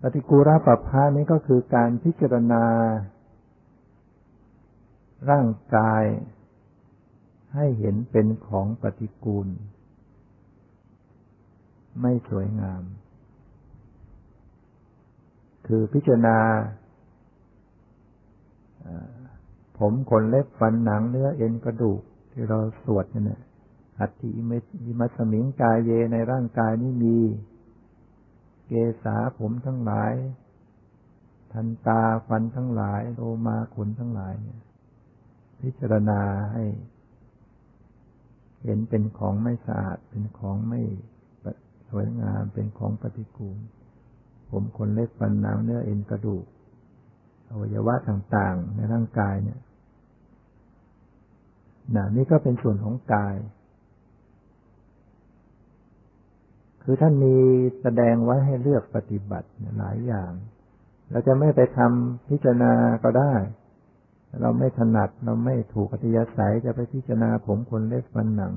[0.01, 2.63] ปฏิกูรปัปพานี้ก็คือการพิจารณา
[5.29, 5.47] ร่าง
[5.77, 6.03] กาย
[7.55, 9.47] ให้เห็นเป็นของปฏิกูล
[12.01, 12.83] ไม่สวยงาม
[15.67, 16.37] คือพิจารณา
[19.79, 22.01] ผมขนเล็บฟันหนังเนื้อเอ็นกระดูก
[22.31, 23.41] ที่เราสวดเนี่ย
[23.99, 27.17] อัติอิมัสมิงกายเยในร่างกายนี้มี
[28.67, 28.71] เก
[29.03, 30.13] ษาผมทั้งหลาย
[31.53, 34.59] ทันตาฟันทั้งหลายโลมาขนทั้งหลายเนี่ย
[35.61, 36.21] พิจารณา
[36.53, 36.65] ให้
[38.63, 40.81] เห็นเป็นของไม่สะอาด เป็นของไม่
[41.89, 43.57] สวยงาม เป็นของปฏิกูล
[44.49, 46.45] ผมขนเล็บฟันหนังเนื้อเอ็นกระดูก
[47.49, 49.59] อวัยวะต่างๆ ในร่างกายเนี่ย
[51.95, 53.35] นะนี่ก็เป็นส่วนของกาย
[56.83, 57.35] คือท่านมี
[57.81, 59.47] แสดงไว้ให้เลือกปฏิบัติ
[59.79, 60.31] หลายอย่าง
[61.11, 62.71] เราจะไม่ไปทำพิจารณา
[63.03, 63.33] ก็ได้
[64.41, 68.53] เราไม่ถนัดเราไม่ถูกปฏิยาศัยจะไปพิจารณาผมคนเล็กฟันหนัง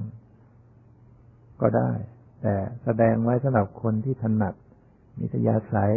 [1.60, 1.90] ก็ได้
[2.42, 2.54] แต่
[2.84, 4.54] แสดงไว้สำหรับคนที่ถนัด
[5.18, 5.94] มีทยาศัย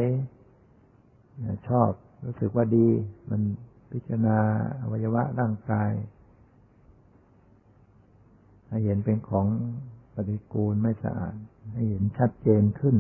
[1.68, 1.90] ชอบ
[2.26, 2.88] รู้สึกว่าดี
[3.30, 3.42] มัน
[3.92, 4.38] พิจารณา
[4.82, 5.92] อวัยวะร่างกาย
[8.70, 9.48] ให้เห็นเป็นของ
[10.16, 11.36] ปฏิกูลไม่สะอาด
[11.74, 12.96] ให้เห็นชัดเจนขึ้น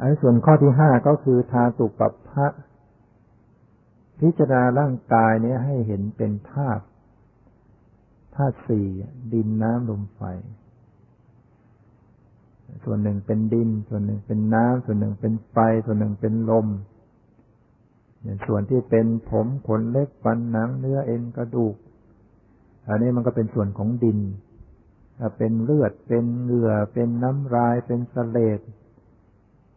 [0.00, 2.46] อันส่วนข้อที่ห้าก็คือทาตุปัปพะ
[4.20, 6.84] พิจารณาร่างกายนี้ให้เห็นเป็นธาตุ
[8.34, 8.86] ธาตุสี่
[9.32, 10.22] ดินน้ำลมไฟ
[12.84, 15.56] ส่วนหนึ่งเป็นดิน ส่วนหนึ่งเป็นน้ำส่วนหนึ่งเป็นไฟ
[15.86, 16.66] ส่วนหนึ่งเป็นลม
[18.22, 21.74] อย่างส่วนที่เป็นผมขนเล็บฟันหนังเนื้อเอ็นกระดูก
[22.88, 24.18] อันนี้มันก็เป็นส่วนของดิน
[25.18, 28.60] ถ้าเป็นเลือดเป็นเหงื่อเป็นน้ำลายเป็นสเลด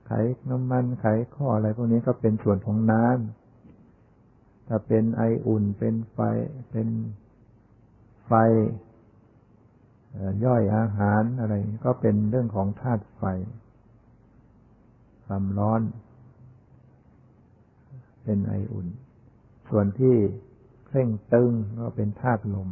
[0.05, 0.11] ไข
[0.49, 3.42] น้ำมันไขข้ออะไรพวกนี้ก็เป็นส่วนของน้ำ
[4.75, 6.19] ถ้าเป็นไออุ่นเป็นไฟ
[6.71, 6.87] เป็น
[8.25, 8.31] ไฟ
[10.45, 11.53] ย่อยอาหารอะไร
[11.85, 13.23] ก็เป็นเรื่องของธาตุไฟ
[15.25, 15.81] ความร้อน
[18.23, 18.87] เป็นไออุ่น
[19.69, 20.15] ส่วนที่
[20.87, 22.69] เคร่งตึงก็เป็นธาตุลม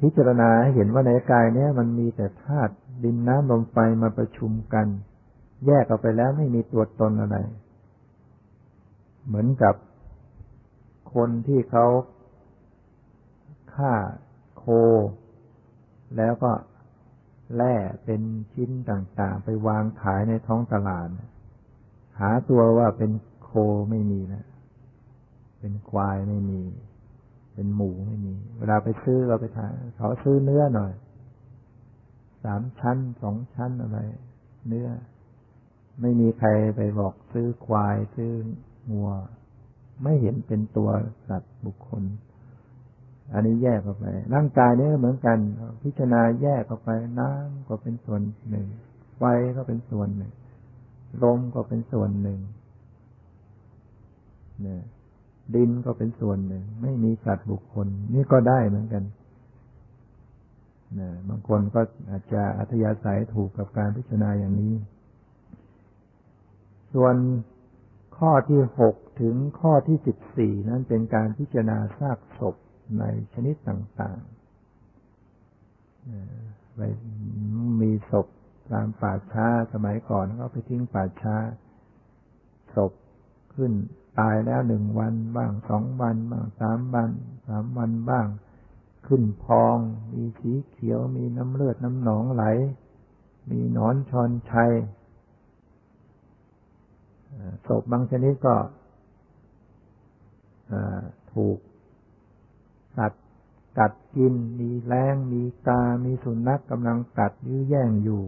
[0.00, 4.86] พิจารณาเห็นว่าในกายนี้มันมีแต่ธาตุดินน้ำลมไฟมาประชุมกัน
[5.66, 7.36] แยกออกไปแล้วไม่มีตัวตนอะไร
[9.28, 9.74] เหมือนกับ
[11.14, 11.86] คนที่เขา
[13.74, 13.94] ฆ่า
[14.58, 14.64] โค
[16.16, 16.52] แล้วก็
[17.56, 21.08] แล่เป็นชิ้นต่างๆ ไปวางขายในท้องตลาด
[22.20, 23.10] หาตัวว่าเป็น
[23.42, 23.50] โค
[23.90, 24.44] ไม่มีนะ
[25.60, 26.62] เป็นควายไม่มี
[27.54, 30.92] เป็นหมูไม่มี เวลาไปซื้อเราไปถามเขาซื้อเนื้อหน่อย
[32.44, 33.98] สามชั้นสองชั้นอะไร
[34.68, 34.88] เนื้อ
[36.00, 38.32] ไม่มีใครไปบอกซื้อควายซื้อ
[38.90, 39.10] งัว
[40.02, 40.88] ไม่เห็นเป็นตัว
[41.28, 42.02] สัตว์บุคคล
[43.32, 45.38] อันนี้แยกออกไป ร่างกายนี้เหมือนกัน
[45.82, 46.90] พิจารณาแยกออกไป
[47.20, 48.20] น้ำก็เป็นส่วน
[48.50, 48.66] หนึ่ง
[49.18, 49.22] ไฟ
[49.56, 50.32] ก็เป็นส่วนหนึ่ง
[51.22, 52.40] ลมก็เป็นส่วนหนึ่ง
[54.62, 54.82] เนี่ย
[55.54, 59.04] ดินก็เป็นส่วนหนึ่ง ไม่มีสัตว์บุคคล นี่ก็ได้เหมือนกัน
[60.98, 61.80] นะบางคนก็
[62.10, 64.74] อาจจะอัธยาศัยถูกกับการพิจารณาอย่างนี้
[66.94, 67.14] ส่วน
[68.20, 72.56] ข้อที่หกถึงข้อที่สิบสี่นั้นเป็นการพิจารณาซากศพ
[72.98, 74.40] ในชนิดต่างๆ
[76.76, 76.80] ไป
[77.80, 78.26] มีศพ
[78.72, 81.36] ตามป่าช้าสมัยก่อนก็ไปทิ้งป่าช้า
[82.74, 82.92] ศพ
[83.54, 83.72] ขึ้น
[84.18, 87.10] ตายแล้วหนึ่งวันบ้างสองวันบ้างสามวัน
[87.46, 88.26] สามวันบ้าง
[89.06, 89.76] ขึ้นพอง
[90.12, 92.44] มีสีเขียว มีน้ำเลือดน้ำหนองไหล
[93.50, 94.72] มีนอนชอนชัย
[97.66, 98.54] ศพบางชนิดก็
[101.32, 101.58] ถูก
[102.96, 103.26] สัตว์
[103.78, 108.22] กัดกิน มีแรงมีกา มีสุนัขกกำลังกัดยื้อแย่งอยู่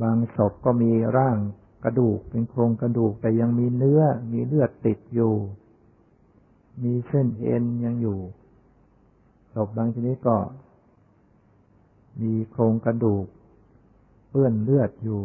[0.00, 1.36] บางศพก็มีร่าง
[1.84, 5.34] กระดูกเป็นโครงกระดูกแต่ยังมีเนื้อ มีเลือดติดอยู่
[6.82, 8.18] มีเส้นเอ็นยังอยู่
[9.54, 10.36] ศพบางชนิดก็
[12.22, 13.26] มีโครงกระดูก
[14.30, 15.22] เปื้อนเลือดอยู่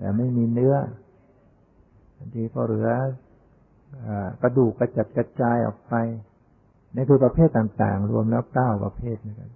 [0.00, 0.76] แต่ไม่มีเนื้อ
[2.16, 2.88] บางทีก็เหลือ
[4.42, 5.94] กระดูกกระจัดกระจายออกไป
[6.94, 9.50] นี่คือประเภทต่างๆ รวมแล้วเก้าประเภทนะครับ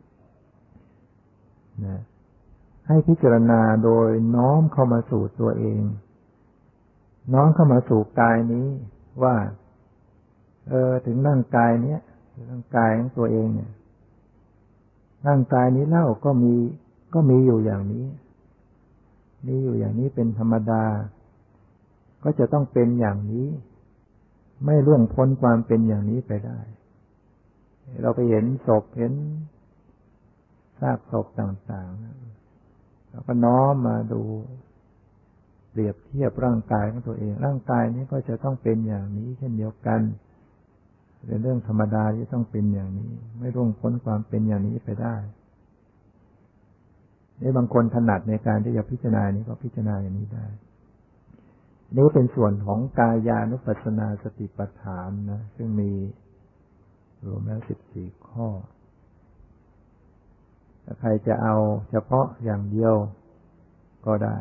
[1.84, 2.00] นะ
[2.88, 5.82] ให้พิจารณาโดยน้อมเข้ามาสู่ตัวเอง
[7.34, 8.66] น้อมเข้ามาสู่กายนี้
[9.22, 9.36] ว่า
[10.68, 12.00] เออถึงร่างกายเนี้ย
[12.50, 13.70] ร่างกายของตัวเองเนี่ย
[15.26, 16.54] ร่างกายนี้เล่าก็มี
[17.14, 18.04] ก็มีอยู่อย่างนี้
[19.46, 20.84] มีอยู่อย่างนี้เป็นธรรมดา
[22.24, 23.48] ก็จะต้องเป็นอย่างนี้
[24.64, 26.60] ไม่ล่วงพ้นความเป็นอย่างนี้ไปได้
[28.02, 29.12] เราไปเห็นศพเห็น
[30.80, 34.22] ซากศพต่างๆเราก็น้อมมาดู
[35.70, 40.00] เปรียบเทียบร่างกายของตัวเอง ร่างกายนี้ก็จะต้องเป็นอย่างนี้ เช่นเดียวกัน
[41.26, 45.16] เป็นเรื่องธรรมดาที่ต้องเป็นอย่างนี้ ไม่ร่วงพ้นความเป็นอย่างนี้ไปได้
[47.40, 50.46] นี่บางคนถนัดในการที่จะพิจารณานี้ก็พิจารณาอย่างนี้ได้
[51.96, 55.92] นี่เป็นส่วนของกายานุปัสสนาสติปัฏฐานนะซึ่งมี
[57.26, 58.48] รวมแล้วสิบสี่ข้อ
[60.84, 61.56] ถ้าใครจะเอา
[61.90, 62.94] เฉพาะอย่างเดียว
[64.06, 64.36] ก็ได้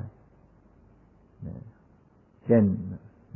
[2.46, 2.64] เช่น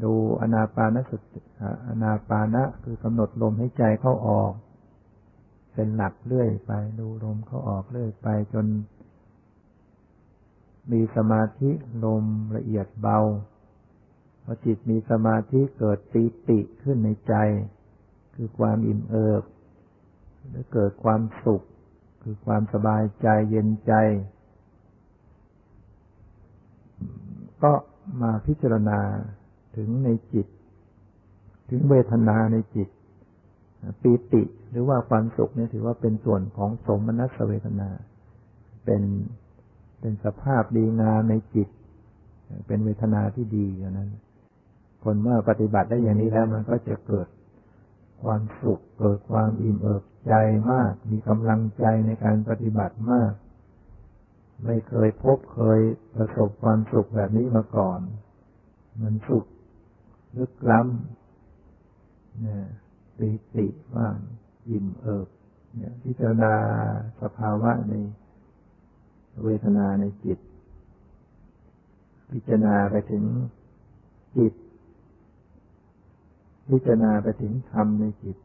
[0.04, 1.42] ดูอนาปานสติ
[1.88, 4.54] อนาปานะคือกำหนดลมให้ใจเข้าออก
[5.74, 8.66] เป็นหลักเรื่อยไป ดูลมเข้าออกเรื่อยไปจน
[10.92, 11.70] มีสมาธิ
[12.04, 12.26] ลม
[12.56, 13.20] ละเอียดเบา
[14.44, 17.34] พอจิตมีสมาธิเกิดปีติขึ้นในใจ
[18.36, 19.44] คือความอิ่มเอิบ
[20.50, 21.64] หรือเกิดความสุข
[22.24, 23.94] คือความสบายใจเย็นใจ
[27.64, 27.74] ก็
[28.22, 29.00] มาพิจารณา
[29.76, 30.48] ถึงในจิต
[31.70, 32.88] ถึงเวทนาในจิต
[34.02, 37.90] ปีติหรือว่าความสุขนี่ถือว่าเป็นส่วนของสมนัสเวทนา
[38.86, 39.02] เป็น
[40.00, 41.68] เป็นสภาพดีงามในจิต
[42.68, 44.10] เป็นเวทนาที่ดีอย่างนั้น
[45.04, 47.28] คนเมื่อปฏิบัติได้อย่างนี้แล้วมันก็จะเกิด
[48.24, 50.34] ความสุข เกิดความอิ่มเอิบใจ
[50.72, 53.32] มาก มีกำลังใจในการปฏิบัติมาก
[54.66, 55.80] ไม่เคยพบเคย
[56.16, 58.00] ประสบความสุขแบบนี้มาก่อน
[59.02, 59.46] มันสุข
[60.38, 62.66] ลึกล้ำเนี่ย
[63.18, 64.16] ปีติบ้าง
[64.70, 65.28] อิ่มเอิบ
[65.76, 66.54] เนี่ยพิจารณา
[67.22, 67.94] สภาวะใน
[69.44, 70.40] เวทนาในจิต
[72.32, 73.24] พิจารณาไปถึง
[74.38, 74.54] จิต
[76.70, 78.38] พิจารณาไปถึงธรรมในจิต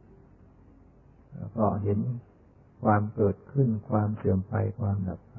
[1.34, 1.98] แล้วก็เห็น
[2.82, 5.36] ความเกิดขึ้นความเสื่อมไปความดับไป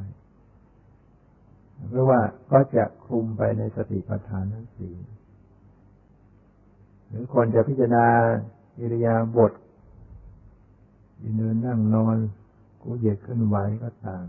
[1.90, 4.96] เพราะว่าก็จะคลุมไปในสติปัฏฐานทั้งสี่
[7.08, 8.06] หรือคนจะพิจารณา
[8.80, 9.54] อิริยาบถ
[11.22, 12.18] ยืนเดินนั่งนอน
[12.82, 14.26] กูเหยียดขึ้นไหวก็ตาม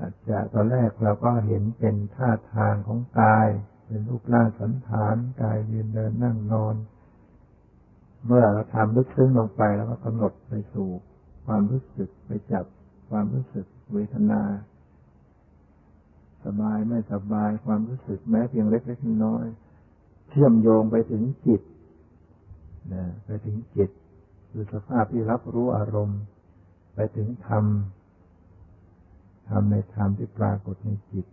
[0.00, 3.48] อาจจะตอนแรกเราก็เห็นเป็นท่าทางของกาย
[3.86, 6.74] เป็นรูปร่างสันฐานกายยืนเดินนั่งนอน
[8.26, 10.88] เมื่อเราทำลึกซึ้งลงไปแล้วก็กำหนดไปสู่
[11.46, 12.64] ความรู้สึกไปจับ
[13.10, 14.42] ความรู้สึกเวทนา
[16.44, 19.46] สบายไม่สบายความรู้สึกแม้เพียงเล็กๆน้อย
[20.28, 21.62] เชื่อมโยงไปถึงจิต
[22.92, 23.90] นะไปถึงจิต
[24.50, 26.20] คือสภาพที่รับรู้อารมณ์
[26.94, 27.64] ไปถึงธรรม
[29.48, 31.26] ทำในธรรมที่ปรากฏในจิต